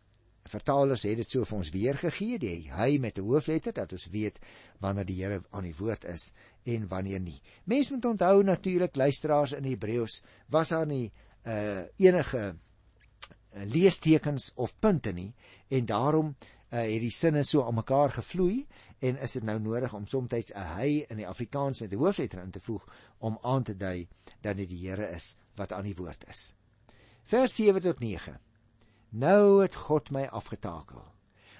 vertalers 0.50 1.03
het 1.08 1.20
dit 1.22 1.32
so 1.32 1.46
vir 1.46 1.58
ons 1.58 1.72
weergegee, 1.74 2.39
die 2.41 2.72
hy 2.74 2.98
met 3.00 3.18
'n 3.18 3.27
hoofletter 3.27 3.74
dat 3.74 3.94
ons 3.94 4.08
weet 4.12 4.39
wanneer 4.79 5.06
die 5.06 5.24
Here 5.24 5.41
aan 5.50 5.63
die 5.63 5.75
woord 5.77 6.06
is 6.06 6.34
en 6.63 6.88
wanneer 6.88 7.20
nie. 7.20 7.41
Mense 7.63 7.94
moet 7.94 8.06
onthou 8.06 8.44
natuurlik 8.44 8.96
luisteraars 8.96 9.51
in 9.51 9.63
Hebreëus 9.63 10.24
was 10.48 10.70
daar 10.70 10.86
nie 10.86 11.12
uh, 11.46 11.82
enige 11.98 12.56
uh, 12.56 13.63
leestekens 13.65 14.51
of 14.56 14.79
punte 14.79 15.12
nie 15.12 15.34
en 15.68 15.86
daarom 15.86 16.36
uh, 16.36 16.79
het 16.79 17.01
die 17.01 17.12
sinne 17.12 17.44
so 17.44 17.63
aan 17.63 17.75
mekaar 17.75 18.12
gevloei 18.12 18.68
en 19.00 19.18
is 19.18 19.32
dit 19.32 19.44
nou 19.44 19.60
nodig 19.60 19.94
om 19.94 20.08
soms 20.08 20.34
'n 20.34 20.68
hy 20.77 21.06
in 21.10 21.18
die 21.18 21.27
Afrikaans 21.27 21.79
met 21.79 21.94
'n 21.94 21.98
hoofletter 21.98 22.41
in 22.41 22.51
te 22.51 22.60
voeg 22.60 22.86
om 23.18 23.39
aan 23.41 23.63
te 23.63 23.77
dui 23.77 24.08
dat 24.41 24.58
dit 24.58 24.70
die 24.70 24.88
Here 24.88 25.10
is 25.15 25.38
wat 25.56 25.72
aan 25.72 25.84
die 25.84 25.96
woord 25.96 26.27
is. 26.27 26.53
Vers 27.24 27.56
7 27.56 27.82
tot 27.82 28.00
9. 28.00 28.39
Nou 29.10 29.62
het 29.63 29.75
God 29.75 30.12
my 30.13 30.28
afgetakel. 30.30 31.01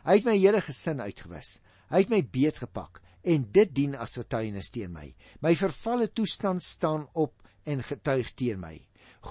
Hy 0.06 0.20
het 0.20 0.27
my 0.27 0.36
hele 0.38 0.62
gesin 0.62 1.01
uitgewis. 1.01 1.60
Hy 1.89 2.03
het 2.03 2.12
my 2.13 2.22
beet 2.22 2.62
gepak 2.62 3.01
en 3.25 3.50
dit 3.51 3.72
dien 3.75 3.96
as 4.00 4.15
getuienis 4.15 4.70
teen 4.72 4.94
my. 4.94 5.10
My 5.44 5.56
vervalle 5.58 6.08
toestand 6.13 6.63
staan 6.63 7.08
op 7.13 7.41
en 7.65 7.84
getuig 7.84 8.32
teen 8.38 8.62
my. 8.62 8.77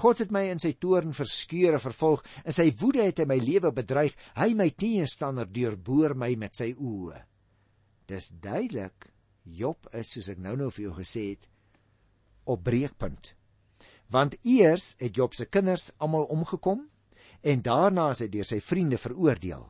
God 0.03 0.21
het 0.21 0.33
my 0.35 0.43
in 0.51 0.61
sy 0.61 0.75
toorn 0.77 1.15
verskeur 1.17 1.79
en 1.79 1.83
vervolg. 1.83 2.25
In 2.45 2.53
sy 2.53 2.69
woede 2.81 3.07
het 3.07 3.23
hy 3.23 3.29
my 3.31 3.39
lewe 3.41 3.73
bedreig. 3.73 4.17
Hy 4.37 4.53
my 4.59 4.69
teenstander 4.77 5.49
deurboor 5.49 6.17
my 6.19 6.35
met 6.37 6.59
sy 6.59 6.75
oë. 6.75 7.23
Dis 8.09 8.29
duidelik 8.35 9.09
Job 9.49 9.89
is 9.97 10.11
soos 10.13 10.29
ek 10.29 10.43
nou-nou 10.45 10.69
vir 10.75 10.91
jou 10.91 10.95
gesê 10.99 11.31
het 11.31 11.49
op 12.49 12.61
breekpunt. 12.67 13.33
Want 14.13 14.37
eers 14.45 14.95
het 15.01 15.17
Job 15.17 15.37
se 15.37 15.47
kinders 15.49 15.91
almal 15.97 16.27
omgekom 16.33 16.85
en 17.49 17.63
daarna 17.65 18.11
is 18.13 18.23
hy 18.25 18.29
deur 18.33 18.47
sy 18.47 18.59
vriende 18.61 18.99
veroordeel. 19.01 19.65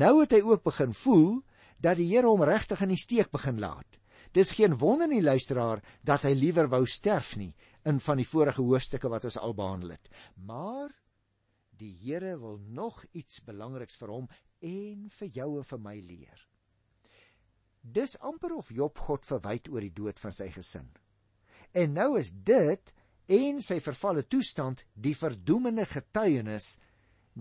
Nou 0.00 0.12
het 0.22 0.32
hy 0.36 0.40
ook 0.46 0.62
begin 0.64 0.94
voel 0.96 1.40
dat 1.80 1.98
die 1.98 2.08
Here 2.12 2.28
hom 2.28 2.44
regtig 2.46 2.80
in 2.84 2.94
die 2.94 3.00
steek 3.00 3.32
begin 3.32 3.60
laat. 3.60 3.98
Dis 4.32 4.54
geen 4.54 4.76
wonder 4.78 5.08
nie 5.10 5.22
luisteraar 5.22 5.82
dat 6.06 6.24
hy 6.24 6.34
liewer 6.36 6.70
wou 6.70 6.84
sterf 6.86 7.34
nie 7.36 7.52
in 7.88 7.98
van 8.00 8.20
die 8.20 8.28
vorige 8.28 8.62
hoofstukke 8.62 9.10
wat 9.10 9.26
ons 9.26 9.38
al 9.40 9.56
behandel 9.56 9.96
het. 9.96 10.10
Maar 10.36 10.92
die 11.80 11.92
Here 12.04 12.36
wil 12.38 12.60
nog 12.60 13.02
iets 13.12 13.42
belangriks 13.44 13.98
vir 14.00 14.14
hom 14.14 14.30
en 14.60 15.08
vir 15.10 15.34
jou 15.34 15.50
en 15.58 15.66
vir 15.66 15.82
my 15.82 15.96
leer. 16.04 16.46
Dis 17.80 18.18
amper 18.20 18.52
of 18.54 18.68
Job 18.76 18.98
God 19.00 19.24
verwyd 19.24 19.70
oor 19.72 19.80
die 19.80 19.94
dood 19.96 20.20
van 20.20 20.36
sy 20.36 20.50
gesin. 20.52 20.90
En 21.72 21.96
nou 21.96 22.18
is 22.20 22.30
dit 22.32 22.92
en 23.30 23.60
sy 23.64 23.78
vervalle 23.80 24.26
toestand 24.28 24.84
die 24.94 25.14
verdoemende 25.16 25.86
getuienis 25.88 26.74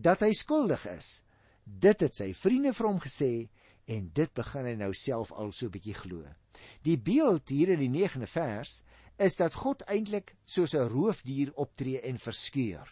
dat 0.02 0.24
hy 0.24 0.32
skuldig 0.34 0.86
is. 0.90 1.24
Dit 1.64 2.02
het 2.02 2.16
sy 2.16 2.32
vriende 2.34 2.74
vir 2.74 2.88
hom 2.88 3.00
gesê 3.04 3.50
en 3.90 4.10
dit 4.14 4.32
begin 4.38 4.68
hy 4.70 4.76
nou 4.80 4.94
self 4.94 5.32
al 5.32 5.52
so 5.52 5.66
'n 5.68 5.74
bietjie 5.76 5.98
glo. 5.98 6.24
Die 6.84 6.98
beeld 6.98 7.50
hier 7.50 7.70
in 7.70 7.80
die 7.80 7.90
9de 7.90 8.28
vers 8.28 8.84
is 9.18 9.36
dat 9.36 9.54
God 9.54 9.84
eintlik 9.88 10.36
soos 10.46 10.74
'n 10.74 10.90
roofdier 10.90 11.52
optree 11.56 12.02
en 12.02 12.18
verskeur. 12.18 12.88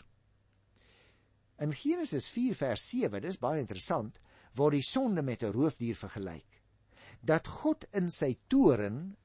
In 1.59 1.73
Genesis 1.73 2.29
4 2.29 2.55
vers 2.55 2.89
7, 2.89 3.21
dis 3.21 3.39
baie 3.39 3.59
interessant, 3.59 4.19
word 4.53 4.73
die 4.73 4.85
sonde 4.85 5.21
met 5.21 5.43
'n 5.43 5.51
roofdier 5.51 5.95
vergelyk. 5.95 6.61
Dat 7.21 7.47
God 7.47 7.85
in 7.93 8.09
sy 8.09 8.37
toorn, 8.47 9.15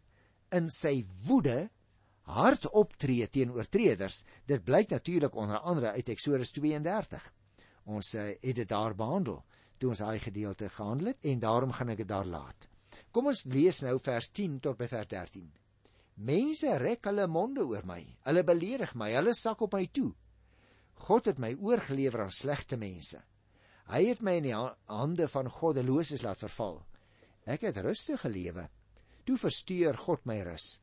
in 0.51 0.69
sy 0.69 1.05
woede 1.27 1.71
hard 2.23 2.71
optree 2.71 3.27
teen 3.29 3.51
oortreders, 3.51 4.25
dit 4.47 4.65
blyk 4.65 4.91
natuurlik 4.91 5.35
onder 5.35 5.59
andere 5.59 5.91
uit 5.91 6.09
Eksodus 6.09 6.53
32. 6.53 7.33
Ons 7.85 8.15
uh, 8.15 8.29
het 8.43 8.57
dit 8.57 8.69
daar 8.69 8.95
behandel 8.95 9.43
toe 9.79 9.91
ons 9.91 9.99
daai 9.99 10.21
gedeelte 10.23 10.69
gehandel 10.71 11.11
het 11.11 11.25
en 11.27 11.41
daarom 11.43 11.73
gaan 11.75 11.91
ek 11.91 12.05
dit 12.05 12.09
daar 12.09 12.29
laat. 12.29 12.69
Kom 13.11 13.27
ons 13.33 13.45
lees 13.51 13.81
nou 13.83 13.97
vers 13.99 14.29
10 14.31 14.61
tot 14.63 14.79
by 14.79 14.87
vers 14.87 15.09
13. 15.11 15.49
Mense 16.23 16.77
rek 16.79 17.09
hulle 17.09 17.27
monde 17.27 17.65
oor 17.67 17.87
my. 17.89 18.03
Hulle 18.29 18.45
beledig 18.47 18.93
my. 18.95 19.11
Hulle 19.17 19.35
sak 19.35 19.65
op 19.67 19.75
my 19.75 19.89
toe. 19.91 20.13
God 21.03 21.27
het 21.27 21.41
my 21.43 21.51
oorgelewer 21.59 22.27
aan 22.27 22.35
slegte 22.35 22.79
mense. 22.79 23.19
Hy 23.91 24.05
het 24.07 24.23
my 24.23 24.37
in 24.39 24.47
die 24.47 24.55
hande 24.55 25.27
van 25.29 25.51
goddeloses 25.51 26.23
laat 26.23 26.39
verval. 26.45 26.79
Ek 27.51 27.67
het 27.67 27.81
rustig 27.83 28.23
gelewe. 28.23 28.69
Toe 29.27 29.39
versteur 29.41 29.99
God 29.99 30.23
my 30.29 30.39
rus. 30.47 30.77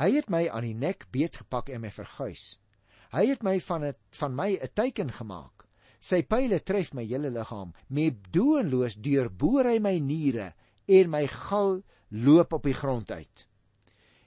Hy 0.00 0.14
het 0.16 0.30
my 0.32 0.46
aan 0.48 0.64
die 0.64 0.76
nek 0.76 1.10
beetgepak 1.12 1.68
en 1.74 1.84
my 1.84 1.90
verguis. 1.92 2.54
Hy 3.12 3.26
het 3.28 3.42
my 3.44 3.58
van 3.60 3.90
het, 3.90 3.98
van 4.16 4.34
my 4.34 4.56
'n 4.56 4.72
teken 4.72 5.10
gemaak. 5.12 5.59
Sy 6.00 6.22
pile 6.24 6.62
tref 6.64 6.94
my 6.96 7.04
hele 7.04 7.30
liggaam. 7.30 7.74
Met 7.92 8.32
doenloos 8.32 8.96
deurboor 8.96 9.68
hy 9.68 9.78
my 9.84 9.98
niere 10.00 10.54
en 10.88 11.12
my 11.12 11.26
gal 11.28 11.82
loop 12.10 12.56
op 12.56 12.66
die 12.66 12.74
grond 12.74 13.10
uit. 13.12 13.46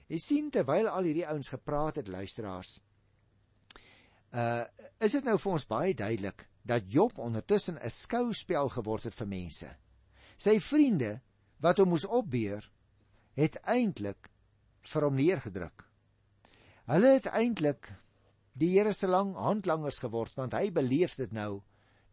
Jy 0.08 0.18
sien 0.20 0.50
terwyl 0.54 0.88
al 0.88 1.08
hierdie 1.08 1.26
ouens 1.26 1.50
gepraat 1.50 1.98
het, 2.00 2.08
luisteraars. 2.08 2.78
Uh 4.34 4.64
is 5.04 5.12
dit 5.12 5.24
nou 5.26 5.36
vir 5.38 5.52
ons 5.52 5.66
baie 5.68 5.94
duidelik 5.94 6.46
dat 6.64 6.86
Job 6.88 7.18
ondertussen 7.18 7.78
'n 7.78 7.90
skouspel 7.90 8.68
geword 8.68 9.04
het 9.04 9.14
vir 9.14 9.28
mense. 9.28 9.68
Sy 10.36 10.58
vriende 10.60 11.20
wat 11.60 11.78
hom 11.78 11.88
moes 11.88 12.06
opbeer, 12.06 12.70
het 13.34 13.56
eintlik 13.62 14.30
vir 14.80 15.02
hom 15.02 15.14
neergedruk. 15.14 15.84
Hulle 16.86 17.12
het 17.16 17.26
eintlik 17.26 17.92
die 18.54 18.70
Here 18.76 18.92
se 18.94 19.08
lang 19.10 19.34
handlangers 19.34 20.00
geword 20.02 20.34
want 20.38 20.54
hy 20.54 20.70
beleef 20.74 21.16
dit 21.18 21.32
nou 21.34 21.62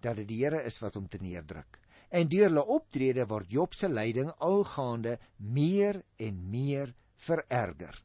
dat 0.01 0.17
dit 0.21 0.27
die 0.27 0.41
Here 0.43 0.63
is 0.65 0.79
wat 0.81 0.97
hom 0.97 1.07
te 1.07 1.21
neerdruk. 1.21 1.77
En 2.11 2.27
deur 2.27 2.49
hulle 2.49 2.63
optrede 2.75 3.27
word 3.29 3.51
Job 3.53 3.75
se 3.77 3.87
lyding 3.87 4.31
algaande 4.43 5.17
meer 5.37 6.01
en 6.19 6.41
meer 6.51 6.95
vererger. 7.21 7.95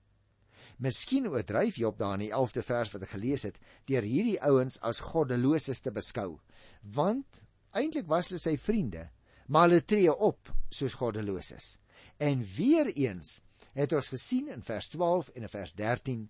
Miskien 0.77 1.27
oordryf 1.31 1.79
Job 1.81 1.97
daar 1.99 2.19
in 2.19 2.27
die 2.27 2.35
11de 2.37 2.63
vers 2.63 2.93
wat 2.93 3.07
ek 3.07 3.15
gelees 3.15 3.47
het, 3.49 3.57
deur 3.89 4.05
hierdie 4.05 4.37
ouens 4.45 4.77
as 4.85 5.01
goddeloses 5.01 5.81
te 5.81 5.91
beskou, 5.91 6.37
want 6.83 7.43
eintlik 7.73 8.09
was 8.11 8.29
hulle 8.29 8.41
sy 8.43 8.59
vriende, 8.61 9.07
maar 9.49 9.71
hulle 9.71 9.85
tree 9.89 10.13
op 10.13 10.53
soos 10.69 10.99
goddeloses. 11.01 11.79
En 12.21 12.45
weer 12.45 12.93
eens 12.93 13.41
het 13.77 13.93
ons 13.97 14.13
gesien 14.13 14.53
in 14.53 14.63
vers 14.65 14.91
12 14.93 15.33
en 15.35 15.49
in 15.49 15.53
vers 15.53 15.73
13 15.81 16.29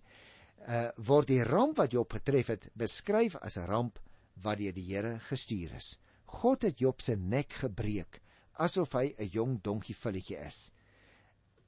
uh, 0.65 0.89
word 0.97 1.27
die 1.27 1.43
ramp 1.43 1.77
wat 1.77 1.91
Job 1.91 2.13
getref 2.13 2.47
het 2.47 2.69
beskryf 2.73 3.35
as 3.35 3.57
'n 3.57 3.67
ramp 3.67 3.99
wat 4.41 4.57
deur 4.57 4.73
die 4.73 4.87
Here 4.93 5.19
gestuur 5.29 5.75
is. 5.75 5.97
God 6.25 6.61
het 6.61 6.79
Job 6.79 7.01
se 7.01 7.15
nek 7.15 7.53
gebreek 7.53 8.21
asof 8.53 8.93
hy 8.93 9.13
'n 9.17 9.29
jong 9.31 9.61
donkiefilletjie 9.61 10.37
is. 10.37 10.71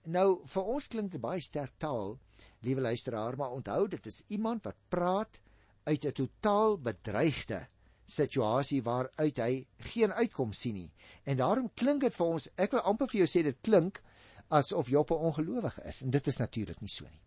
Nou 0.05 0.41
vir 0.45 0.63
ons 0.63 0.87
klink 0.87 1.11
dit 1.11 1.21
baie 1.21 1.41
sterk 1.41 1.77
taal, 1.77 2.19
liewe 2.61 2.81
luisteraar, 2.81 3.37
maar 3.37 3.51
onthou 3.51 3.87
dit 3.87 4.05
is 4.05 4.23
iemand 4.27 4.63
wat 4.63 4.75
praat 4.89 5.41
uit 5.83 6.05
'n 6.05 6.11
totaal 6.11 6.77
bedreigde 6.77 7.67
situasie 8.05 8.81
waaruit 8.83 9.37
hy 9.37 9.67
geen 9.77 10.13
uitkoms 10.13 10.59
sien 10.59 10.73
nie. 10.73 10.91
En 11.23 11.37
daarom 11.37 11.71
klink 11.73 12.01
dit 12.01 12.13
vir 12.13 12.25
ons, 12.25 12.49
ek 12.55 12.71
wil 12.71 12.81
amper 12.81 13.07
vir 13.07 13.19
jou 13.19 13.27
sê 13.27 13.43
dit 13.43 13.61
klink 13.61 14.01
asof 14.49 14.89
Job 14.89 15.11
'n 15.11 15.25
ongelowige 15.29 15.83
is 15.85 16.01
en 16.01 16.09
dit 16.09 16.27
is 16.27 16.37
natuurlik 16.37 16.81
nie 16.81 16.89
so 16.89 17.05
nie. 17.05 17.21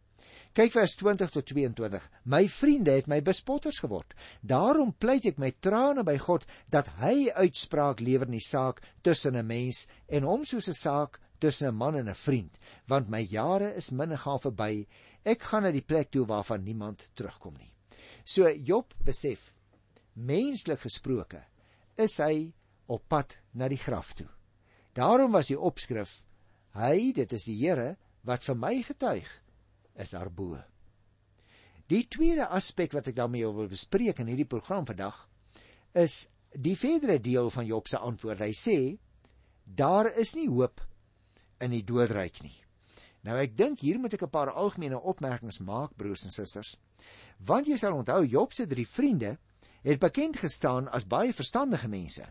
Kyk 0.52 0.74
vers 0.74 0.92
20 1.00 1.30
tot 1.32 1.46
22. 1.48 2.02
My 2.28 2.42
vriende 2.52 2.92
het 2.92 3.06
my 3.08 3.22
bespotters 3.24 3.78
geword. 3.80 4.10
Daarom 4.44 4.90
pleit 4.92 5.24
ek 5.30 5.38
met 5.40 5.62
trane 5.64 6.04
by 6.04 6.18
God 6.20 6.44
dat 6.68 6.90
hy 7.00 7.30
uitspraak 7.32 8.02
lewer 8.04 8.28
in 8.28 8.36
die 8.36 8.44
saak 8.44 8.82
tussen 9.00 9.38
'n 9.40 9.46
mens 9.48 9.86
en 10.08 10.28
hom 10.28 10.44
soos 10.44 10.68
'n 10.68 10.76
saak 10.76 11.20
tussen 11.40 11.68
'n 11.68 11.78
man 11.78 11.96
en 11.96 12.08
'n 12.08 12.14
vriend, 12.14 12.58
want 12.86 13.08
my 13.08 13.20
jare 13.20 13.72
is 13.74 13.92
minne 13.92 14.18
gaan 14.18 14.38
verby. 14.38 14.86
Ek 15.24 15.40
gaan 15.40 15.62
na 15.62 15.70
die 15.70 15.80
plek 15.80 16.10
toe 16.10 16.26
waarvan 16.26 16.64
niemand 16.64 17.08
terugkom 17.14 17.56
nie. 17.56 17.72
So 18.24 18.46
Job 18.48 18.92
besef, 19.02 19.54
menslik 20.12 20.80
gesproke, 20.80 21.46
is 21.96 22.18
hy 22.18 22.52
op 22.88 23.08
pad 23.08 23.38
na 23.54 23.68
die 23.68 23.80
graf 23.80 24.12
toe. 24.12 24.28
Daarom 24.92 25.32
was 25.32 25.46
die 25.46 25.58
opskrif: 25.58 26.26
Hy, 26.74 27.12
dit 27.12 27.32
is 27.32 27.44
die 27.44 27.56
Here 27.56 27.96
wat 28.22 28.42
vir 28.42 28.54
my 28.54 28.82
getuig 28.82 29.41
is 29.94 30.14
daarbo. 30.14 30.56
Die 31.92 32.06
tweede 32.08 32.46
aspek 32.48 32.94
wat 32.96 33.10
ek 33.10 33.16
daarmee 33.18 33.48
wil 33.52 33.68
bespreek 33.68 34.22
in 34.22 34.30
hierdie 34.32 34.48
program 34.48 34.86
vandag 34.88 35.26
is 35.98 36.28
die 36.52 36.76
verdere 36.76 37.18
deel 37.20 37.50
van 37.50 37.66
Job 37.66 37.88
se 37.88 37.98
antwoord. 37.98 38.40
Hy 38.40 38.52
sê 38.56 38.78
daar 39.64 40.08
is 40.18 40.34
nie 40.36 40.48
hoop 40.48 40.80
in 41.60 41.74
die 41.74 41.84
doodryk 41.84 42.42
nie. 42.44 42.54
Nou 43.22 43.36
ek 43.38 43.54
dink 43.56 43.82
hier 43.84 44.00
moet 44.02 44.14
ek 44.14 44.24
'n 44.26 44.34
paar 44.34 44.50
algemene 44.50 44.98
opmerkings 44.98 45.60
maak 45.60 45.96
broers 45.96 46.24
en 46.24 46.30
susters. 46.30 46.76
Want 47.38 47.66
jy 47.66 47.76
sal 47.76 47.94
onthou 47.94 48.24
Job 48.26 48.52
se 48.52 48.66
drie 48.66 48.86
vriende 48.86 49.38
het 49.82 49.98
bekend 49.98 50.36
gestaan 50.36 50.88
as 50.88 51.06
baie 51.06 51.32
verstandige 51.32 51.88
mense. 51.88 52.24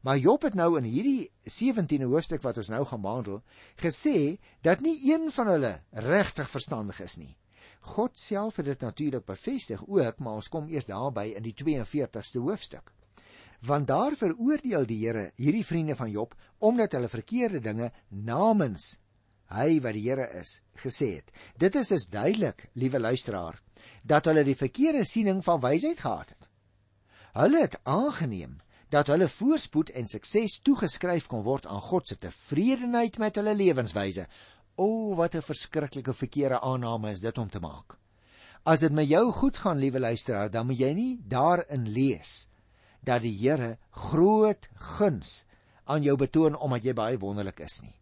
Maar 0.00 0.18
Job 0.18 0.42
het 0.42 0.54
nou 0.56 0.78
in 0.78 0.86
hierdie 0.88 1.30
17de 1.44 2.08
hoofstuk 2.08 2.42
wat 2.42 2.56
ons 2.62 2.70
nou 2.72 2.84
gaan 2.88 3.02
behandel, 3.04 3.42
gesê 3.76 4.38
dat 4.64 4.80
nie 4.80 4.96
een 5.12 5.28
van 5.32 5.52
hulle 5.52 5.74
regtig 5.92 6.48
verstandig 6.50 7.00
is 7.04 7.18
nie. 7.20 7.36
God 7.80 8.18
self 8.20 8.56
het 8.60 8.68
dit 8.68 8.80
natuurlik 8.80 9.24
bevestig 9.24 9.82
ook, 9.86 10.18
maar 10.18 10.40
ons 10.40 10.48
kom 10.48 10.68
eers 10.68 10.88
daarby 10.88 11.32
in 11.36 11.44
die 11.44 11.54
42ste 11.56 12.40
hoofstuk. 12.40 12.92
Want 13.60 13.88
daar 13.88 14.16
veroordeel 14.16 14.86
die 14.88 14.98
Here 15.04 15.30
hierdie 15.36 15.64
vriende 15.64 15.96
van 15.96 16.10
Job 16.10 16.34
omdat 16.58 16.96
hulle 16.96 17.08
verkeerde 17.08 17.60
dinge 17.60 17.90
namens 18.08 19.00
hy 19.52 19.80
wat 19.84 19.96
die 19.96 20.06
Here 20.06 20.28
is 20.40 20.60
gesê 20.80 21.16
het. 21.18 21.32
Dit 21.58 21.76
is 21.76 21.88
dus 21.92 22.08
duidelik, 22.08 22.70
liewe 22.72 23.00
luisteraar, 23.00 23.60
dat 24.02 24.24
hulle 24.30 24.44
die 24.44 24.56
verkeerde 24.56 25.04
siening 25.04 25.44
van 25.44 25.60
wysheid 25.60 26.00
gehad 26.00 26.32
het. 26.32 26.48
Hulle 27.36 27.60
het 27.66 27.78
aangeneem 27.84 28.60
dat 28.90 29.06
hulle 29.06 29.28
voorspoed 29.30 29.92
en 29.94 30.08
sukses 30.10 30.58
toegeskryf 30.66 31.28
kon 31.30 31.44
word 31.46 31.66
aan 31.70 31.82
God 31.84 32.08
se 32.08 32.18
tevredenheid 32.18 33.18
met 33.22 33.38
hulle 33.38 33.54
lewenswyse. 33.54 34.26
O, 34.76 35.14
wat 35.14 35.34
'n 35.34 35.46
verskriklike 35.46 36.12
verkeerde 36.12 36.60
aanname 36.60 37.10
is 37.10 37.20
dit 37.20 37.38
om 37.38 37.48
te 37.48 37.60
maak. 37.60 37.96
As 38.64 38.80
dit 38.80 38.92
met 38.92 39.08
jou 39.08 39.32
goed 39.32 39.56
gaan, 39.56 39.78
liewe 39.78 40.00
luisteraar, 40.00 40.50
dan 40.50 40.66
moet 40.66 40.78
jy 40.78 40.92
nie 40.92 41.20
daarin 41.22 41.88
lees 41.88 42.50
dat 43.02 43.22
die 43.22 43.36
Here 43.38 43.78
groot 43.90 44.68
guns 44.74 45.44
aan 45.84 46.02
jou 46.02 46.16
betoon 46.16 46.56
omdat 46.56 46.84
jy 46.84 46.92
baie 46.92 47.18
wonderlik 47.18 47.60
is 47.60 47.80
nie. 47.82 47.94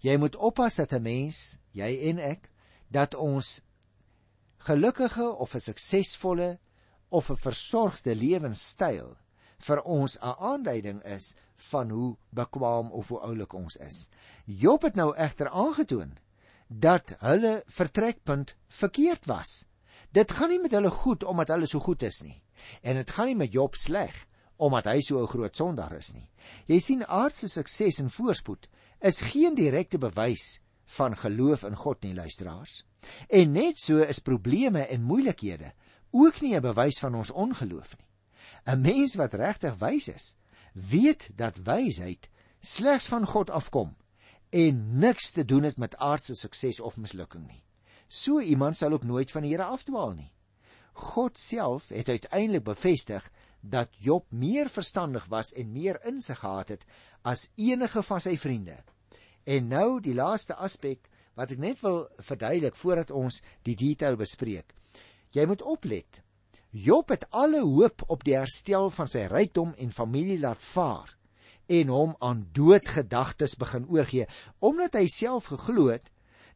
Jy 0.00 0.16
moet 0.16 0.36
oppas 0.36 0.76
dat 0.76 0.92
'n 0.92 1.02
mens, 1.02 1.60
jy 1.72 2.08
en 2.08 2.18
ek, 2.18 2.50
dat 2.90 3.14
ons 3.14 3.62
gelukkige 4.58 5.32
of 5.32 5.54
'n 5.54 5.60
suksesvolle 5.60 6.58
of 7.08 7.30
'n 7.30 7.36
versorgde 7.36 8.14
lewenstyl 8.14 9.16
vir 9.64 9.82
ons 9.82 10.18
'n 10.18 10.34
aanduiding 10.38 11.02
is 11.04 11.34
van 11.70 11.90
hoe 11.90 12.16
bekwaam 12.30 12.90
of 12.90 13.08
hoe 13.08 13.20
oulik 13.20 13.52
ons 13.52 13.76
is. 13.76 14.08
Job 14.44 14.82
het 14.82 14.94
nou 14.94 15.14
egter 15.16 15.48
aangetoon 15.48 16.18
dat 16.68 17.14
hulle 17.18 17.62
vertrekpunt 17.66 18.56
verkeerd 18.68 19.24
was. 19.26 19.66
Dit 20.10 20.32
gaan 20.32 20.48
nie 20.48 20.60
met 20.60 20.74
hulle 20.76 20.90
goed 20.90 21.24
omdat 21.24 21.48
hulle 21.48 21.66
so 21.66 21.80
goed 21.80 22.02
is 22.02 22.20
nie. 22.22 22.42
En 22.82 22.94
dit 22.94 23.10
gaan 23.10 23.26
nie 23.26 23.36
met 23.36 23.52
Job 23.52 23.74
sleg 23.74 24.26
omdat 24.56 24.84
hy 24.84 25.00
so 25.00 25.22
'n 25.22 25.26
groot 25.26 25.56
sondaar 25.56 25.92
is 25.92 26.12
nie. 26.14 26.28
Jy 26.66 26.78
sien 26.78 27.06
aardse 27.06 27.48
sukses 27.48 27.98
en 27.98 28.10
voorspoed 28.10 28.68
is 29.00 29.20
geen 29.20 29.54
direkte 29.54 29.98
bewys 29.98 30.60
van 30.86 31.16
geloof 31.16 31.62
in 31.62 31.76
God 31.76 32.02
nie, 32.02 32.14
luisteraars. 32.14 32.84
En 33.28 33.52
net 33.52 33.78
so 33.78 33.98
is 33.98 34.18
probleme 34.18 34.86
en 34.86 35.02
moeilikhede 35.02 35.72
ook 36.10 36.40
nie 36.40 36.54
'n 36.54 36.62
bewys 36.62 36.98
van 36.98 37.14
ons 37.14 37.30
ongeloof 37.30 37.96
nie. 37.98 38.11
'n 38.64 38.80
Mens 38.80 39.14
wat 39.14 39.34
regtig 39.34 39.74
wys 39.78 40.08
is, 40.08 40.36
weet 40.72 41.30
dat 41.36 41.62
wysheid 41.64 42.28
slegs 42.60 43.06
van 43.06 43.26
God 43.26 43.50
afkom 43.50 43.96
en 44.50 44.98
niks 44.98 45.30
te 45.30 45.44
doen 45.44 45.62
het 45.62 45.76
met 45.76 45.96
aardse 45.96 46.34
sukses 46.34 46.80
of 46.80 46.96
mislukking 46.96 47.46
nie. 47.46 47.62
So 48.06 48.40
iemand 48.40 48.76
sal 48.76 48.92
ook 48.92 49.04
nooit 49.04 49.30
van 49.30 49.42
die 49.42 49.50
Here 49.50 49.64
afdwaal 49.64 50.12
nie. 50.12 50.32
God 50.92 51.38
self 51.38 51.88
het 51.88 52.08
uiteindelik 52.08 52.64
bevestig 52.64 53.30
dat 53.60 53.88
Job 53.98 54.26
meer 54.28 54.68
verstandig 54.68 55.24
was 55.26 55.52
en 55.52 55.72
meer 55.72 56.00
insig 56.04 56.38
gehad 56.38 56.68
het 56.68 56.84
as 57.22 57.50
enige 57.54 58.02
van 58.02 58.20
sy 58.20 58.36
vriende. 58.36 58.76
En 59.44 59.68
nou 59.68 60.00
die 60.00 60.14
laaste 60.14 60.54
aspek 60.54 61.08
wat 61.34 61.54
ek 61.54 61.58
net 61.62 61.80
wil 61.80 62.04
verduidelik 62.20 62.76
voordat 62.76 63.10
ons 63.10 63.40
die 63.64 63.76
detail 63.78 64.16
bespreek. 64.20 64.74
Jy 65.32 65.46
moet 65.48 65.62
oplet. 65.62 66.20
Job 66.72 67.10
het 67.12 67.26
alle 67.36 67.60
hoop 67.60 68.00
op 68.08 68.22
die 68.24 68.32
herstel 68.32 68.86
van 68.90 69.08
sy 69.10 69.26
rykdom 69.28 69.74
en 69.76 69.90
familie 69.92 70.38
laat 70.40 70.62
vaar 70.64 71.10
en 71.68 71.90
hom 71.92 72.14
aan 72.24 72.46
doodgedagtes 72.56 73.58
begin 73.60 73.84
oorgee 73.92 74.24
omdat 74.64 74.96
hy 74.96 75.04
self 75.12 75.50
geglo 75.52 75.90
het 75.92 76.08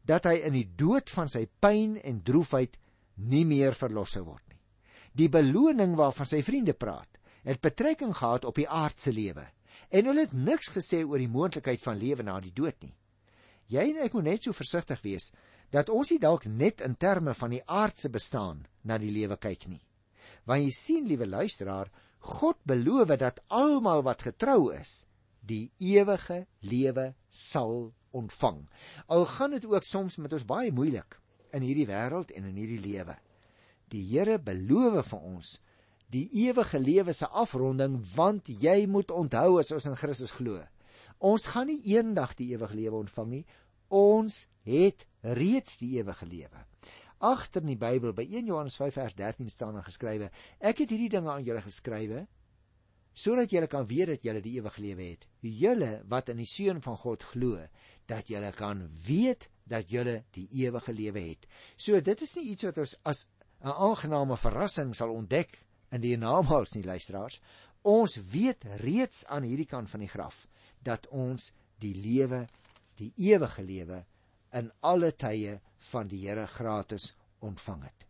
dat 0.09 0.25
hy 0.25 0.39
in 0.47 0.55
die 0.57 0.65
dood 0.79 1.13
van 1.13 1.29
sy 1.29 1.43
pyn 1.61 1.99
en 2.01 2.23
droefheid 2.25 2.79
nie 3.29 3.43
meer 3.45 3.77
verlos 3.77 4.15
sou 4.17 4.23
word 4.25 4.41
nie. 4.49 4.57
Die 5.13 5.29
beloning 5.29 5.93
waarvan 5.99 6.29
sy 6.29 6.41
vriende 6.41 6.73
praat, 6.73 7.21
het 7.45 7.61
betrekking 7.61 8.15
gehad 8.17 8.45
op 8.45 8.57
die 8.57 8.65
aardse 8.65 9.13
lewe 9.13 9.45
en 9.93 10.09
hulle 10.09 10.25
het 10.25 10.33
niks 10.33 10.73
gesê 10.73 11.03
oor 11.05 11.21
die 11.21 11.29
moontlikheid 11.29 11.83
van 11.83 12.01
lewe 12.01 12.25
na 12.25 12.39
die 12.41 12.55
dood 12.57 12.81
nie. 12.81 12.95
Jy 13.69 13.91
en 13.93 14.01
ek 14.07 14.17
moet 14.17 14.31
net 14.31 14.49
so 14.49 14.57
versigtig 14.57 15.05
wees 15.05 15.29
dat 15.69 15.93
ons 15.93 16.09
nie 16.09 16.23
dalk 16.25 16.49
net 16.49 16.81
in 16.81 16.97
terme 16.97 17.37
van 17.37 17.53
die 17.53 17.61
aardse 17.67 18.09
bestaan 18.09 18.65
na 18.81 18.97
die 18.97 19.13
lewe 19.13 19.37
kyk 19.37 19.69
nie. 19.69 19.83
Want 20.47 20.63
jy 20.63 20.71
sien, 20.71 21.07
liewe 21.07 21.27
luisteraar, 21.27 21.91
God 22.23 22.59
beloof 22.67 23.13
dat 23.19 23.43
almal 23.53 24.03
wat 24.07 24.25
getrou 24.25 24.71
is, 24.73 25.05
die 25.47 25.69
ewige 25.79 26.45
lewe 26.59 27.13
sal 27.29 27.91
ontvang. 28.15 28.63
Al 29.07 29.25
gaan 29.25 29.55
dit 29.55 29.65
ook 29.67 29.83
soms 29.83 30.17
met 30.17 30.33
ons 30.33 30.47
baie 30.47 30.71
moeilik 30.71 31.19
in 31.55 31.63
hierdie 31.63 31.87
wêreld 31.87 32.33
en 32.35 32.49
in 32.49 32.57
hierdie 32.59 32.81
lewe. 32.83 33.15
Die 33.91 34.03
Here 34.09 34.39
beloof 34.39 35.13
vir 35.13 35.23
ons 35.23 35.57
die 36.11 36.27
ewige 36.47 36.79
lewe 36.79 37.13
se 37.13 37.27
afronding 37.27 37.99
want 38.15 38.47
jy 38.47 38.85
moet 38.87 39.11
onthou 39.11 39.59
as 39.59 39.71
ons 39.75 39.89
in 39.89 39.97
Christus 39.99 40.31
glo. 40.35 40.61
Ons 41.19 41.49
gaan 41.51 41.67
nie 41.67 41.81
eendag 41.95 42.35
die 42.39 42.53
ewige 42.53 42.77
lewe 42.77 43.01
ontvang 43.03 43.29
nie. 43.31 43.43
Ons 43.91 44.45
het 44.67 45.07
reeds 45.23 45.79
die 45.81 45.97
ewige 45.99 46.27
lewe. 46.27 46.63
Agter 47.19 47.61
in 47.61 47.73
die 47.73 47.79
Bybel 47.79 48.13
by 48.13 48.25
1 48.27 48.45
Johannes 48.45 48.75
5 48.77 48.93
vers 48.93 49.15
13 49.17 49.49
staan 49.49 49.73
daar 49.73 49.87
geskrywe: 49.87 50.29
Ek 50.59 50.83
het 50.83 50.89
hierdie 50.93 51.09
dinge 51.09 51.31
aan 51.31 51.45
julle 51.45 51.61
geskrywe 51.65 52.27
sodat 53.17 53.49
julle 53.49 53.65
kan 53.65 53.87
weet 53.89 54.11
dat 54.11 54.25
julle 54.27 54.41
die 54.45 54.59
ewige 54.59 54.81
lewe 54.83 55.05
het. 55.07 55.23
Julle 55.41 56.03
wat 56.05 56.29
in 56.29 56.37
die 56.37 56.45
seun 56.45 56.83
van 56.85 56.97
God 57.01 57.23
glo, 57.25 57.63
dat 58.05 58.29
julle 58.29 58.51
kan 58.53 58.83
weet 59.07 59.47
dat 59.65 59.89
julle 59.89 60.19
die 60.37 60.45
ewige 60.61 60.93
lewe 60.93 61.23
het. 61.31 61.47
So 61.75 61.97
dit 61.97 62.21
is 62.21 62.35
nie 62.37 62.51
iets 62.51 62.67
wat 62.69 62.77
ons 62.77 62.93
as 63.03 63.27
'n 63.65 63.73
aangename 63.73 64.37
verrassing 64.37 64.93
sal 64.95 65.09
ontdek 65.09 65.57
in 65.91 66.01
die 66.01 66.17
namaals 66.17 66.75
nie 66.75 66.83
luisteraars. 66.83 67.39
Ons 67.81 68.19
weet 68.31 68.63
reeds 68.83 69.25
aan 69.25 69.43
hierdie 69.43 69.65
kant 69.65 69.89
van 69.89 69.99
die 69.99 70.13
graf 70.13 70.47
dat 70.83 71.07
ons 71.07 71.53
die 71.79 71.95
lewe, 71.95 72.47
die 72.95 73.13
ewige 73.17 73.63
lewe 73.63 74.05
in 74.53 74.71
alle 74.79 75.11
tye 75.11 75.59
van 75.91 76.07
die 76.07 76.27
Here 76.27 76.47
gratis 76.47 77.13
ontvang 77.39 77.83
het. 77.83 78.07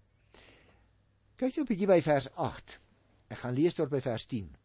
Kyk 1.38 1.56
net 1.56 1.58
'n 1.58 1.69
bietjie 1.69 1.88
by 1.88 2.01
vers 2.01 2.30
8. 2.36 2.80
Ek 3.30 3.38
gaan 3.38 3.53
lees 3.53 3.73
tot 3.73 3.89
by 3.89 3.99
vers 4.01 4.25
10. 4.25 4.56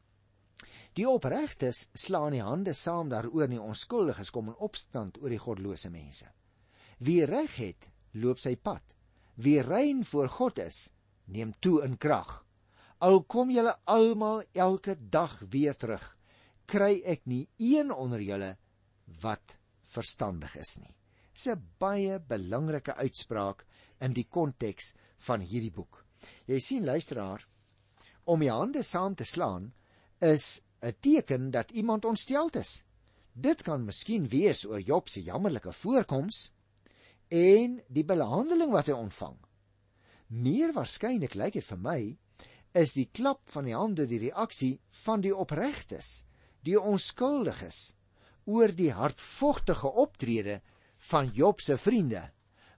Die 0.94 1.08
opregtes 1.08 1.88
slaan 1.92 2.32
die 2.32 2.42
hande 2.42 2.72
saam 2.72 3.08
daaroor 3.08 3.48
nie 3.48 3.60
onskuldiges 3.60 4.30
kom 4.30 4.48
in 4.48 4.56
opstand 4.56 5.18
oor 5.22 5.28
die 5.28 5.38
godlose 5.38 5.90
mense. 5.90 6.28
Wie 6.98 7.24
reg 7.24 7.56
het, 7.56 7.90
loop 8.12 8.38
sy 8.38 8.56
pad. 8.56 8.94
Wie 9.34 9.60
rein 9.60 10.04
voor 10.04 10.28
God 10.28 10.58
is, 10.58 10.92
neem 11.24 11.54
toe 11.60 11.82
in 11.84 11.96
krag. 11.98 12.44
Al 12.98 13.22
kom 13.24 13.50
julle 13.50 13.74
almal 13.84 14.44
elke 14.52 14.94
dag 15.10 15.40
weer 15.50 15.74
terug, 15.74 16.04
kry 16.66 17.02
ek 17.04 17.26
nie 17.26 17.48
een 17.58 17.90
onder 17.92 18.20
julle 18.20 18.56
wat 19.20 19.58
verstandig 19.92 20.56
is 20.56 20.76
nie. 20.78 20.94
'n 21.34 21.62
baie 21.78 22.18
belangrike 22.20 22.94
uitspraak 22.94 23.64
in 24.00 24.12
die 24.12 24.28
konteks 24.28 24.94
van 25.26 25.40
hierdie 25.40 25.72
boek. 25.72 26.04
Jy 26.46 26.58
sien 26.60 26.84
luisteraar, 26.84 27.46
om 28.24 28.40
die 28.40 28.50
hande 28.50 28.82
saam 28.82 29.14
te 29.14 29.24
slaan 29.24 29.72
is 30.20 30.62
'n 30.82 30.94
teken 31.00 31.50
dat 31.50 31.70
iemand 31.70 32.04
ontsteld 32.04 32.56
is. 32.56 32.84
Dit 33.32 33.62
kan 33.62 33.84
miskien 33.84 34.28
wees 34.28 34.64
oor 34.64 34.80
Job 34.80 35.08
se 35.08 35.22
jammerlike 35.22 35.72
voorkoms 35.72 36.52
en 37.28 37.80
die 37.88 38.04
behandeling 38.04 38.70
wat 38.70 38.86
hy 38.86 38.92
ontvang. 38.92 39.38
Meer 40.28 40.72
waarskynlik 40.72 41.34
lyk 41.34 41.52
dit 41.52 41.64
vir 41.64 41.78
my 41.78 42.18
is 42.74 42.92
die 42.92 43.08
klap 43.12 43.40
van 43.52 43.64
die 43.64 43.76
hande 43.76 44.06
die 44.06 44.18
reaksie 44.18 44.80
van 45.04 45.20
die 45.20 45.34
opregtes, 45.34 46.24
die 46.60 46.78
onskuldiges 46.80 47.96
oor 48.44 48.72
die 48.74 48.92
hartvogtige 48.92 49.88
optrede 49.88 50.60
van 51.10 51.30
Job 51.34 51.60
se 51.60 51.76
vriende 51.76 52.22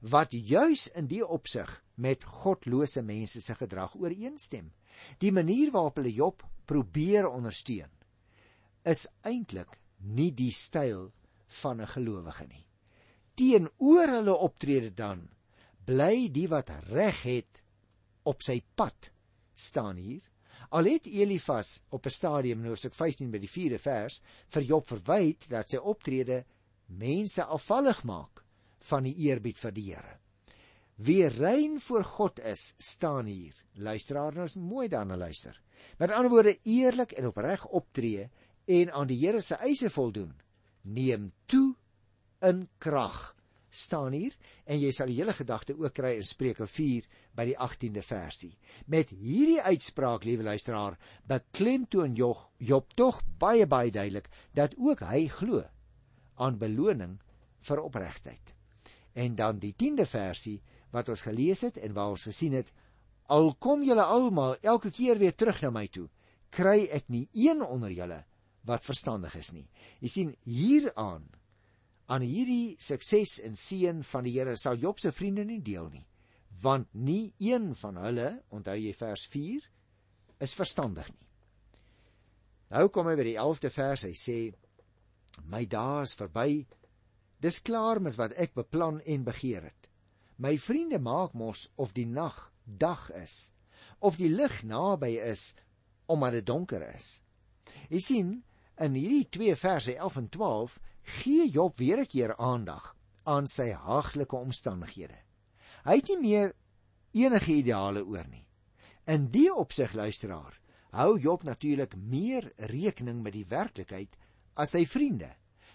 wat 0.00 0.32
juis 0.32 0.88
in 0.96 1.08
die 1.08 1.22
opsig 1.24 1.70
met 2.00 2.24
godlose 2.24 3.02
mense 3.02 3.40
se 3.40 3.54
gedrag 3.56 3.94
ooreenstem. 3.96 4.72
Die 5.18 5.32
manier 5.32 5.72
waarop 5.72 6.00
hulle 6.00 6.12
Job 6.12 6.44
probeer 6.68 7.28
ondersteun 7.28 7.90
is 8.84 9.06
eintlik 9.24 9.78
nie 10.16 10.30
die 10.37 10.52
styl 10.52 11.08
van 11.60 11.80
'n 11.80 11.88
gelowige 11.96 12.46
nie. 12.46 12.66
Teenoor 13.34 14.08
hulle 14.08 14.34
optrede 14.37 14.90
dan 14.90 15.28
bly 15.84 16.28
die 16.28 16.48
wat 16.48 16.70
reg 16.90 17.22
het 17.22 17.62
op 18.24 18.42
sy 18.42 18.62
pad 18.74 19.10
staan 19.54 19.96
hier. 19.96 20.22
Al 20.70 20.84
het 20.84 21.06
Elifas 21.06 21.82
op 21.90 22.06
'n 22.06 22.10
stadium 22.10 22.60
in 22.60 22.68
Hoofstuk 22.68 22.94
15 22.94 23.30
by 23.30 23.38
die 23.38 23.48
4de 23.48 23.78
vers 23.78 24.22
vir 24.48 24.62
Job 24.62 24.87
verwyd 24.87 25.48
dat 25.48 25.68
sy 25.68 25.76
optrede 25.76 26.44
mense 26.87 27.44
afvallig 27.44 28.03
maak 28.05 28.44
van 28.88 29.07
die 29.07 29.14
eerbied 29.27 29.59
vir 29.59 29.75
die 29.75 29.87
Here. 29.90 30.18
Wie 30.97 31.27
rein 31.29 31.81
voor 31.81 32.05
God 32.05 32.40
is, 32.40 32.75
staan 32.79 33.27
hier. 33.27 33.55
Luisteraar, 33.75 34.35
nou 34.35 34.47
is 34.47 34.57
mooi 34.57 34.88
daarna 34.88 35.16
luister. 35.16 35.61
Met 35.99 36.12
ander 36.12 36.31
woorde, 36.31 36.59
eerlik 36.62 37.12
en 37.12 37.27
opreg 37.27 37.66
optree 37.66 38.29
en 38.64 38.92
aan 38.92 39.11
die 39.11 39.18
Here 39.18 39.40
se 39.40 39.55
eise 39.55 39.90
voldoen, 39.90 40.35
neem 40.83 41.33
toe 41.47 41.75
in 42.40 42.68
krag. 42.79 43.35
staan 43.75 44.14
hier 44.14 44.35
en 44.70 44.79
jy 44.79 44.90
sal 44.94 45.11
die 45.11 45.18
hele 45.18 45.35
gedagte 45.35 45.75
ook 45.75 45.94
kry 45.97 46.14
in 46.18 46.27
Spreuke 46.27 46.66
4 46.70 47.09
by 47.37 47.47
die 47.51 47.57
18de 47.59 48.05
versie. 48.07 48.53
Met 48.87 49.11
hierdie 49.11 49.61
uitspraak, 49.62 50.27
liewe 50.29 50.47
luisteraar, 50.47 50.99
beklemtoon 51.31 52.14
Job, 52.18 52.47
Job 52.59 52.94
tog 52.94 53.20
baie 53.42 53.66
baie 53.66 53.90
duidelik 53.90 54.31
dat 54.55 54.77
ook 54.79 55.03
hy 55.09 55.27
glo 55.33 55.64
aan 56.37 56.59
beloning 56.59 57.18
vir 57.68 57.83
opregtheid. 57.83 58.55
En 59.14 59.37
dan 59.38 59.61
die 59.62 59.75
10de 59.79 60.07
versie 60.07 60.59
wat 60.94 61.09
ons 61.09 61.25
gelees 61.27 61.64
het 61.66 61.79
en 61.83 61.94
waar 61.94 62.14
ons 62.14 62.27
gesien 62.29 62.55
het, 62.55 62.70
al 63.33 63.55
kom 63.55 63.83
julle 63.83 64.05
almal 64.05 64.57
elke 64.62 64.90
keer 64.90 65.18
weer 65.18 65.35
terug 65.35 65.62
na 65.62 65.70
my 65.75 65.87
toe, 65.88 66.09
kry 66.55 66.87
ek 66.92 67.09
nie 67.09 67.27
een 67.33 67.62
onder 67.64 67.90
julle 67.90 68.20
wat 68.68 68.85
verstandig 68.85 69.35
is 69.37 69.53
nie. 69.53 69.66
Jy 70.01 70.11
sien 70.11 70.35
hieraan 70.47 71.25
aan 72.07 72.25
hierdie 72.25 72.77
sukses 72.79 73.38
en 73.44 73.57
seën 73.57 74.03
van 74.05 74.27
die 74.27 74.35
Here 74.37 74.57
sal 74.61 74.77
Job 74.81 75.01
se 75.01 75.12
vriende 75.12 75.44
nie 75.49 75.62
deel 75.64 75.88
nie, 75.92 76.05
want 76.62 76.88
nie 76.92 77.33
een 77.40 77.73
van 77.81 77.99
hulle, 78.05 78.29
onthou 78.53 78.77
jy 78.77 78.92
vers 78.97 79.25
4, 79.33 79.64
is 80.44 80.55
verstandig 80.57 81.09
nie. 81.09 81.29
Nou 82.75 82.88
kom 82.92 83.09
hy 83.09 83.16
by 83.18 83.27
die 83.27 83.38
11de 83.40 83.70
vers, 83.73 84.05
hy 84.09 84.14
sê: 84.18 84.38
My 85.42 85.64
dae 85.66 86.03
is 86.03 86.14
verby. 86.14 86.66
Dis 87.40 87.61
klaar 87.62 88.01
met 88.01 88.16
wat 88.16 88.33
ek 88.40 88.55
beplan 88.55 89.01
en 89.03 89.25
begeer 89.25 89.64
het. 89.66 89.90
My 90.37 90.57
vriende 90.59 90.99
maak 90.99 91.35
mos 91.35 91.68
of 91.77 91.92
die 91.94 92.07
nag 92.07 92.51
dag 92.64 93.11
is, 93.12 93.53
of 94.01 94.16
die 94.16 94.31
lig 94.31 94.62
naby 94.64 95.18
is 95.20 95.55
omdat 96.07 96.38
dit 96.38 96.47
donker 96.47 96.83
is. 96.94 97.20
Jy 97.88 98.01
sien, 98.01 98.33
in 98.77 98.97
hierdie 98.99 99.29
twee 99.31 99.55
verse 99.57 99.94
11 99.94 100.16
en 100.20 100.29
12 100.29 100.79
gee 101.20 101.47
Job 101.49 101.77
weer 101.79 102.01
'n 102.01 102.07
keer 102.07 102.37
aandag 102.37 102.97
aan 103.25 103.47
sy 103.47 103.70
haaglike 103.73 104.37
omstandighede. 104.37 105.16
Hy 105.85 105.97
het 105.97 106.09
nie 106.09 106.20
meer 106.20 106.55
enige 107.12 107.53
ideale 107.53 108.05
oor 108.05 108.27
nie. 108.29 108.47
In 109.07 109.31
die 109.31 109.53
opsig 109.53 109.92
luisteraar, 109.92 110.61
hou 110.90 111.18
Job 111.18 111.42
natuurlik 111.42 111.97
meer 111.97 112.53
rekening 112.57 113.23
met 113.23 113.33
die 113.33 113.47
werklikheid 113.49 114.16
as 114.57 114.75
sy 114.75 114.85
vriende. 114.88 115.31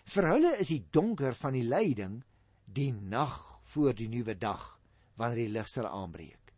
Vir 0.10 0.28
hulle 0.32 0.56
is 0.62 0.72
die 0.74 0.84
donker 0.92 1.36
van 1.38 1.56
die 1.58 1.66
lyding 1.68 2.20
die 2.66 2.92
nag 2.92 3.38
voor 3.74 3.94
die 3.98 4.10
nuwe 4.10 4.36
dag 4.40 4.64
wanneer 5.20 5.44
die 5.44 5.54
lig 5.54 5.68
sal 5.68 5.90
aanbreek. 5.90 6.54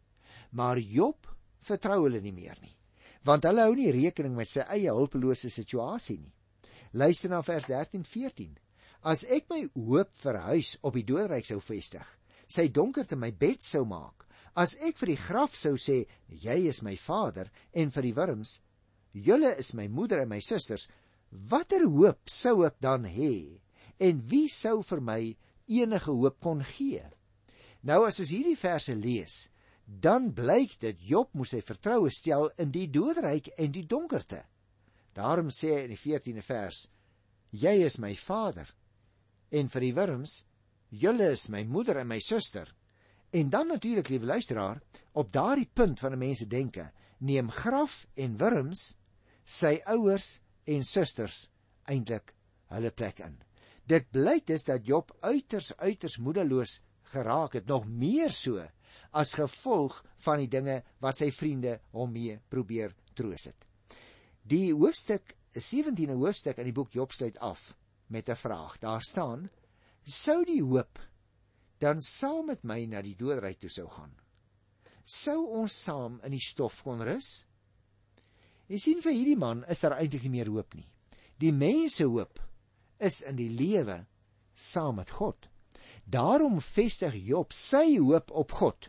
Maar 0.52 0.80
Job 0.80 1.28
vertrou 1.66 2.04
hulle 2.06 2.22
nie 2.22 2.36
meer 2.36 2.58
nie, 2.62 2.74
want 3.26 3.46
hulle 3.48 3.66
hou 3.66 3.76
nie 3.76 3.92
rekening 3.94 4.36
met 4.38 4.50
sy 4.52 4.66
eie 4.70 4.94
hulpelose 4.94 5.50
situasie 5.50 6.20
nie. 6.20 6.34
Luister 6.94 7.32
na 7.32 7.42
vers 7.46 7.66
13-14. 7.70 8.58
As 9.08 9.24
ek 9.24 9.48
my 9.50 9.64
hoop 9.74 10.12
verhuis 10.22 10.76
op 10.86 10.98
die 10.98 11.06
doodryk 11.08 11.48
sou 11.48 11.62
vestig, 11.64 12.06
sy 12.52 12.68
donkerte 12.70 13.18
my 13.18 13.32
bed 13.32 13.64
sou 13.66 13.86
maak, 13.88 14.28
as 14.54 14.76
ek 14.84 15.00
vir 15.00 15.14
die 15.14 15.22
graf 15.22 15.56
sou 15.56 15.78
sê, 15.80 16.04
jy 16.28 16.58
is 16.70 16.84
my 16.84 16.98
vader 17.00 17.48
en 17.74 17.90
vir 17.96 18.06
die 18.06 18.16
wurms, 18.18 18.60
julle 19.16 19.56
is 19.58 19.72
my 19.74 19.88
moeder 19.88 20.22
en 20.22 20.30
my 20.30 20.42
susters, 20.44 20.90
watter 21.32 21.86
hoop 21.88 22.30
sou 22.30 22.66
ek 22.68 22.80
dan 22.84 23.08
hê? 23.08 23.62
En 24.00 24.22
wie 24.28 24.50
sou 24.50 24.82
vir 24.84 25.02
my 25.02 25.22
enige 25.68 26.12
hoop 26.12 26.40
kon 26.44 26.64
gee? 26.76 27.04
Nou 27.88 28.04
as 28.06 28.20
ons 28.22 28.30
hierdie 28.30 28.58
verse 28.60 28.94
lees, 28.96 29.48
dan 29.86 30.30
blyk 30.36 30.78
dit 30.80 31.00
Job 31.10 31.32
moes 31.34 31.56
sy 31.56 31.62
vertroue 31.66 32.12
stel 32.14 32.50
in 32.62 32.72
die 32.72 32.88
doodryk 32.92 33.50
en 33.58 33.72
die 33.74 33.88
donkerte. 33.88 34.44
Daarom 35.18 35.50
sê 35.52 35.74
hy 35.76 35.82
in 35.88 35.96
die 35.96 36.00
14de 36.00 36.44
vers: 36.46 36.86
Jy 37.52 37.74
is 37.88 37.98
my 38.00 38.14
vader 38.16 38.70
en 39.52 39.68
vir 39.68 39.84
die 39.84 39.96
wurms, 39.96 40.38
julle 40.92 41.34
is 41.34 41.50
my 41.52 41.66
moeder 41.68 42.00
en 42.00 42.08
my 42.08 42.20
suster. 42.24 42.70
En 43.36 43.50
dan 43.50 43.68
natuurlik, 43.68 44.10
liewe 44.12 44.28
luisteraar, 44.28 44.80
op 45.16 45.32
daardie 45.32 45.70
punt 45.74 46.00
van 46.00 46.14
'n 46.14 46.20
mens 46.20 46.40
se 46.40 46.48
denke, 46.48 46.92
neem 47.20 47.52
graf 47.52 48.06
en 48.16 48.38
wurms 48.38 48.98
sy 49.44 49.82
ouers 49.86 50.42
en 50.66 50.84
susters 50.84 51.48
eintlik 51.90 52.34
hulle 52.72 52.92
plek 52.92 53.20
in. 53.26 53.38
Dit 53.88 54.12
blyk 54.14 54.48
dus 54.48 54.64
dat 54.64 54.86
Job 54.88 55.12
uiters 55.22 55.74
uiters 55.78 56.18
moedeloos 56.18 56.80
geraak 57.12 57.58
het, 57.58 57.68
nog 57.68 57.88
meer 57.88 58.32
so 58.32 58.62
as 59.12 59.34
gevolg 59.36 59.98
van 60.24 60.40
die 60.40 60.50
dinge 60.52 60.82
wat 61.04 61.20
sy 61.20 61.32
vriende 61.34 61.80
hom 61.96 62.12
mee 62.14 62.38
probeer 62.50 62.94
troos 63.18 63.50
het. 63.50 63.68
Die 64.44 64.72
hoofstuk 64.74 65.36
17de 65.58 66.16
hoofstuk 66.16 66.62
in 66.62 66.70
die 66.70 66.76
boek 66.76 66.94
Job 66.96 67.12
sluit 67.12 67.38
af 67.40 67.74
met 68.08 68.30
'n 68.30 68.36
vraag. 68.36 68.80
Daar 68.80 69.02
staan: 69.02 69.50
Sou 70.04 70.46
die 70.46 70.64
hoop 70.64 71.00
dan 71.80 72.00
saam 72.00 72.46
met 72.46 72.64
my 72.64 72.86
na 72.86 73.02
die 73.02 73.16
doodryk 73.16 73.60
toe 73.60 73.70
sou 73.70 73.88
gaan? 73.90 74.14
Sou 75.04 75.48
ons 75.48 75.84
saam 75.84 76.20
in 76.24 76.32
die 76.32 76.40
stof 76.40 76.84
kon 76.84 77.02
rus? 77.02 77.46
Jy 78.72 78.78
sien 78.80 79.02
vir 79.04 79.12
hierdie 79.12 79.36
man 79.36 79.66
is 79.68 79.82
daar 79.84 79.98
eintlik 80.00 80.24
nie 80.24 80.38
meer 80.38 80.48
hoop 80.48 80.78
nie. 80.78 80.88
Die 81.44 81.52
mense 81.52 82.06
hoop 82.08 82.40
is 83.04 83.20
in 83.28 83.36
die 83.36 83.50
lewe 83.52 83.98
saam 84.56 84.96
met 85.02 85.12
God. 85.18 85.50
Daarom 86.08 86.62
vestig 86.64 87.18
Job 87.20 87.52
sy 87.52 87.98
hoop 87.98 88.32
op 88.32 88.56
God 88.62 88.88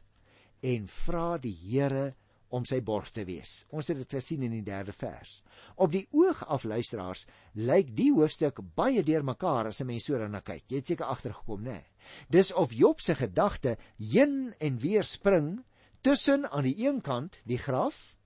en 0.63 0.87
vra 0.87 1.35
die 1.43 1.57
Here 1.65 2.13
om 2.55 2.67
sy 2.69 2.79
borg 2.85 3.11
te 3.17 3.25
wees. 3.27 3.65
Ons 3.75 3.91
het 3.91 3.99
dit 3.99 4.15
gesien 4.21 4.45
in 4.47 4.55
die 4.55 4.63
3de 4.63 4.95
vers. 4.95 5.41
Op 5.83 5.91
die 5.91 6.05
oog 6.15 6.45
af 6.47 6.69
luisteraars 6.69 7.25
lyk 7.59 7.91
die 7.97 8.13
hoofstuk 8.13 8.61
baie 8.77 9.03
deurmekaar 9.03 9.73
as 9.73 9.81
'n 9.81 9.87
mens 9.91 10.07
so 10.07 10.15
daarna 10.15 10.45
kyk. 10.47 10.63
Jy 10.69 10.77
het 10.77 10.87
seker 10.87 11.07
agtergekom, 11.07 11.63
né? 11.65 11.83
Nee. 11.83 11.85
Dis 12.31 12.53
of 12.53 12.73
Job 12.73 13.01
se 13.01 13.15
gedagte 13.15 13.77
heen 13.99 14.55
en 14.61 14.79
weer 14.79 15.03
spring 15.03 15.65
tussen 16.03 16.51
aan 16.51 16.65
die 16.65 16.87
een 16.87 17.01
kant 17.01 17.41
die 17.45 17.59
graf 17.59 18.17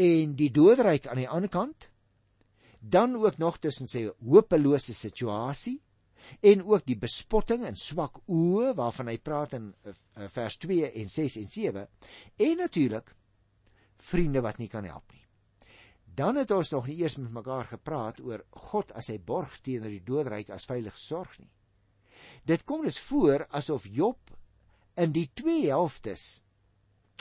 en 0.00 0.34
die 0.38 0.50
doodryk 0.54 1.06
aan 1.10 1.20
die 1.20 1.28
ander 1.28 1.52
kant, 1.52 1.90
dan 2.80 3.16
ook 3.20 3.38
nog 3.38 3.58
tussen 3.60 3.88
sy 3.90 4.06
hopelose 4.24 4.94
situasie 4.96 5.76
en 6.40 6.62
ook 6.64 6.84
die 6.86 6.96
bespotting 7.00 7.64
en 7.68 7.76
swak 7.76 8.22
oë 8.28 8.72
waarvan 8.78 9.10
hy 9.12 9.16
praat 9.24 9.56
in 9.58 9.70
uh, 9.72 9.94
vers 10.32 10.56
2 10.62 10.92
en 11.02 11.08
6 11.12 11.36
en 11.42 11.48
7 11.52 11.86
en 12.46 12.60
natuurlik 12.60 13.14
vriende 14.10 14.40
wat 14.44 14.60
nie 14.60 14.68
kan 14.72 14.86
help 14.88 15.04
nie. 15.12 15.24
Dan 16.16 16.40
het 16.40 16.50
ons 16.50 16.72
nog 16.72 16.88
nie 16.88 16.98
eers 17.00 17.18
met 17.20 17.32
mekaar 17.32 17.68
gepraat 17.68 18.20
oor 18.24 18.44
God 18.72 18.92
as 18.96 19.10
hy 19.12 19.18
borg 19.18 19.60
teenoor 19.64 19.92
die 19.92 20.04
doodryk 20.04 20.52
as 20.52 20.68
veilig 20.68 20.96
sorg 20.98 21.36
nie. 21.38 21.50
Dit 22.44 22.64
kom 22.68 22.84
dus 22.84 22.98
voor 23.00 23.46
asof 23.56 23.86
Job 23.88 24.32
in 25.00 25.12
die 25.12 25.28
twee 25.34 25.68
helftes 25.68 26.42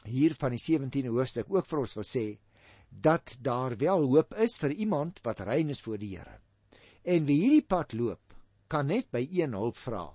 hier 0.08 0.36
van 0.40 0.56
die 0.56 0.64
17de 0.64 1.12
hoofstuk 1.12 1.52
ook 1.52 1.68
vir 1.68 1.84
ons 1.84 1.96
wil 2.00 2.08
sê 2.08 2.26
dat 2.90 3.38
daar 3.42 3.78
wel 3.78 4.06
hoop 4.12 4.34
is 4.36 4.58
vir 4.60 4.72
iemand 4.72 5.22
wat 5.24 5.40
rein 5.40 5.70
is 5.70 5.82
voor 5.82 5.98
die 5.98 6.18
Here. 6.18 6.40
En 7.04 7.26
wie 7.26 7.40
hierdie 7.42 7.66
pad 7.66 7.94
loop, 7.94 8.34
kan 8.68 8.88
net 8.88 9.10
by 9.12 9.24
een 9.32 9.54
hulp 9.54 9.78
vra 9.78 10.08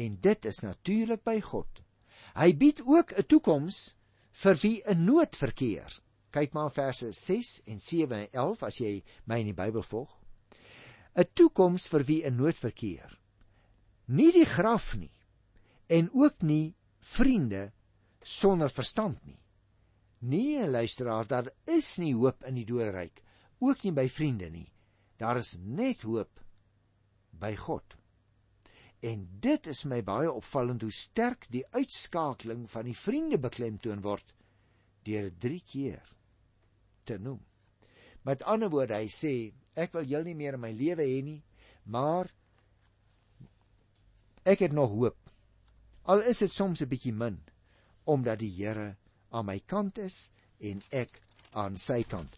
en 0.00 0.16
dit 0.20 0.44
is 0.44 0.62
natuurlik 0.64 1.24
by 1.26 1.40
God. 1.44 1.82
Hy 2.36 2.52
bied 2.56 2.80
ook 2.86 3.12
'n 3.12 3.26
toekoms 3.26 3.96
vir 4.32 4.54
wie 4.62 4.82
in 4.86 5.04
nood 5.04 5.36
verkeer. 5.36 6.00
Kyk 6.30 6.52
maar 6.52 6.70
verse 6.70 7.12
6 7.12 7.62
en 7.66 7.80
7 7.80 8.16
en 8.16 8.28
11 8.32 8.62
as 8.62 8.78
jy 8.78 9.02
my 9.26 9.40
in 9.40 9.50
die 9.50 9.62
Bybel 9.62 9.82
volg. 9.82 10.20
'n 11.16 11.26
Toekoms 11.34 11.88
vir 11.88 12.04
wie 12.04 12.22
in 12.22 12.36
nood 12.36 12.56
verkeer. 12.56 13.18
Nie 14.06 14.32
die 14.32 14.46
graf 14.46 14.94
nie 14.96 15.12
en 15.88 16.10
ook 16.12 16.42
nie 16.42 16.74
vriende 17.00 17.72
sonder 18.22 18.70
verstand 18.70 19.18
nie. 19.26 19.39
Nee, 20.20 20.66
luisteraar, 20.68 21.26
daar 21.26 21.48
is 21.64 21.94
nie 21.96 22.12
hoop 22.14 22.44
in 22.44 22.58
die 22.60 22.66
doodryk, 22.68 23.22
ook 23.64 23.86
nie 23.86 23.94
by 23.96 24.04
vriende 24.12 24.50
nie. 24.52 24.68
Daar 25.16 25.40
is 25.40 25.54
net 25.60 26.04
hoop 26.04 26.42
by 27.40 27.54
God. 27.56 27.96
En 29.00 29.24
dit 29.40 29.66
is 29.72 29.86
my 29.88 30.02
baie 30.04 30.28
opvallend 30.28 30.84
hoe 30.84 30.92
sterk 30.92 31.46
die 31.48 31.64
uitskakeling 31.72 32.66
van 32.68 32.84
die 32.90 32.96
vriende 32.96 33.40
beklemtoon 33.40 34.04
word 34.04 34.34
deur 35.08 35.30
3 35.40 35.62
keer 35.64 36.12
te 37.08 37.16
noem. 37.16 37.40
Met 38.28 38.44
ander 38.44 38.68
woorde, 38.68 39.00
hy 39.00 39.08
sê 39.08 39.32
ek 39.72 39.96
wil 39.96 40.04
jou 40.04 40.20
nie 40.26 40.36
meer 40.36 40.58
in 40.58 40.64
my 40.66 40.74
lewe 40.76 41.06
hê 41.08 41.22
nie, 41.24 41.40
maar 41.88 42.28
ek 44.44 44.66
het 44.66 44.76
nog 44.76 44.92
hoop. 44.92 45.16
Al 46.12 46.28
is 46.28 46.44
dit 46.44 46.52
soms 46.52 46.82
'n 46.84 46.92
bietjie 46.92 47.16
min 47.16 47.40
omdat 48.04 48.40
die 48.40 48.52
Here 48.52 48.99
aan 49.30 49.46
my 49.46 49.58
kant 49.66 49.98
is 49.98 50.28
en 50.60 50.82
ek 50.90 51.20
aan 51.52 51.76
sy 51.78 52.02
kant. 52.02 52.30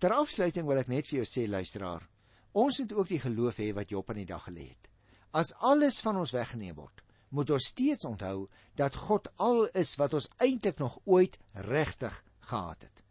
Ter 0.00 0.12
afsluiting 0.16 0.66
wil 0.66 0.80
ek 0.80 0.88
net 0.88 1.08
vir 1.08 1.20
jou 1.20 1.28
sê 1.28 1.46
luisteraar, 1.48 2.06
Ons 2.52 2.80
moet 2.82 2.92
ook 2.92 3.08
die 3.08 3.20
geloof 3.22 3.60
hê 3.62 3.70
wat 3.74 3.90
Job 3.90 4.08
aan 4.10 4.24
die 4.24 4.26
dag 4.26 4.42
gelê 4.48 4.70
het. 4.72 4.88
As 5.30 5.52
alles 5.62 6.00
van 6.02 6.18
ons 6.18 6.34
weggeneem 6.34 6.74
word, 6.74 7.04
moet 7.30 7.50
ons 7.54 7.68
steeds 7.70 8.04
onthou 8.08 8.48
dat 8.74 8.96
God 9.06 9.28
al 9.38 9.68
is 9.78 9.94
wat 10.00 10.16
ons 10.18 10.26
eintlik 10.42 10.80
nog 10.82 10.98
ooit 11.06 11.38
regtig 11.54 12.16
gehad 12.50 12.82
het. 12.82 13.04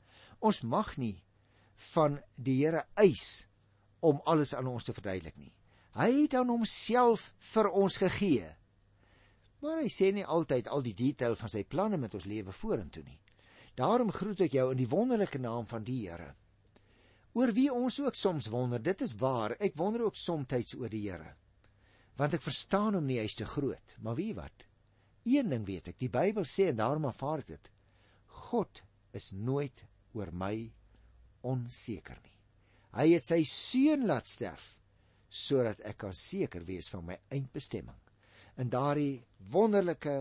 Ons 0.44 0.62
mag 0.64 0.98
nie 1.00 1.24
van 1.94 2.20
die 2.36 2.58
Here 2.66 2.84
eis 3.00 3.48
om 4.04 4.20
alles 4.26 4.52
aan 4.56 4.68
ons 4.68 4.84
te 4.84 4.96
verduidelik 4.96 5.38
nie. 5.38 5.54
Hy 5.96 6.12
het 6.24 6.36
aan 6.36 6.52
homself 6.52 7.32
vir 7.54 7.72
ons 7.72 7.96
gegee. 7.98 8.50
Maar 9.62 9.82
hy 9.84 9.90
sê 9.92 10.12
nie 10.16 10.26
altyd 10.26 10.68
al 10.68 10.84
die 10.86 10.96
detail 10.96 11.36
van 11.36 11.52
sy 11.52 11.64
planne 11.64 11.98
met 11.98 12.14
ons 12.16 12.28
lewe 12.30 12.52
vorentoe 12.56 13.04
nie. 13.04 13.20
Daarom 13.76 14.12
groet 14.12 14.42
ek 14.48 14.56
jou 14.56 14.70
in 14.72 14.80
die 14.80 14.90
wonderlike 14.92 15.40
naam 15.40 15.68
van 15.68 15.84
die 15.88 16.04
Here 16.08 16.36
oor 17.38 17.52
wie 17.56 17.70
ons 17.72 18.00
ook 18.02 18.18
soms 18.18 18.50
wonder. 18.52 18.82
Dit 18.82 19.04
is 19.06 19.16
waar. 19.16 19.56
Ek 19.60 19.78
wonder 19.78 20.04
ook 20.08 20.18
soms 20.18 20.74
oor 20.76 20.90
die 20.90 21.06
Here. 21.10 21.36
Want 22.20 22.36
ek 22.36 22.44
verstaan 22.44 22.98
hom 22.98 23.06
nie, 23.08 23.20
hy's 23.22 23.38
te 23.40 23.46
groot. 23.48 23.96
Maar 24.04 24.18
wie 24.18 24.34
wat? 24.36 24.66
Een 25.24 25.50
ding 25.52 25.66
weet 25.68 25.94
ek, 25.94 26.00
die 26.00 26.10
Bybel 26.12 26.44
sê 26.44 26.70
en 26.70 26.80
daarom 26.80 27.06
aanvaar 27.06 27.44
ek 27.44 27.54
dit. 27.54 27.72
God 28.50 28.82
is 29.16 29.32
nooit 29.32 29.86
oor 30.18 30.32
my 30.34 30.72
onseker 31.46 32.20
nie. 32.24 32.36
Hy 32.98 33.08
het 33.14 33.28
sy 33.28 33.44
seun 33.46 34.08
laat 34.10 34.28
sterf 34.28 34.76
sodat 35.30 35.80
ek 35.86 36.00
kan 36.02 36.16
seker 36.18 36.64
wees 36.66 36.90
van 36.90 37.06
my 37.06 37.20
eindbestemming. 37.30 38.00
In 38.60 38.70
daardie 38.70 39.24
wonderlike 39.52 40.16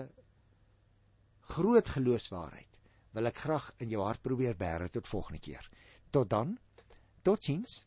groot 1.51 1.88
geloofswaarheid 1.88 2.79
wil 3.16 3.27
ek 3.31 3.40
graag 3.42 3.66
in 3.83 3.90
jou 3.90 4.05
hart 4.05 4.22
probeer 4.22 4.55
bære 4.57 4.87
tot 4.94 5.09
volgende 5.11 5.40
keer. 5.42 5.64
Tot 6.14 6.31
dan 6.31 6.55
Totsiens. 7.27 7.83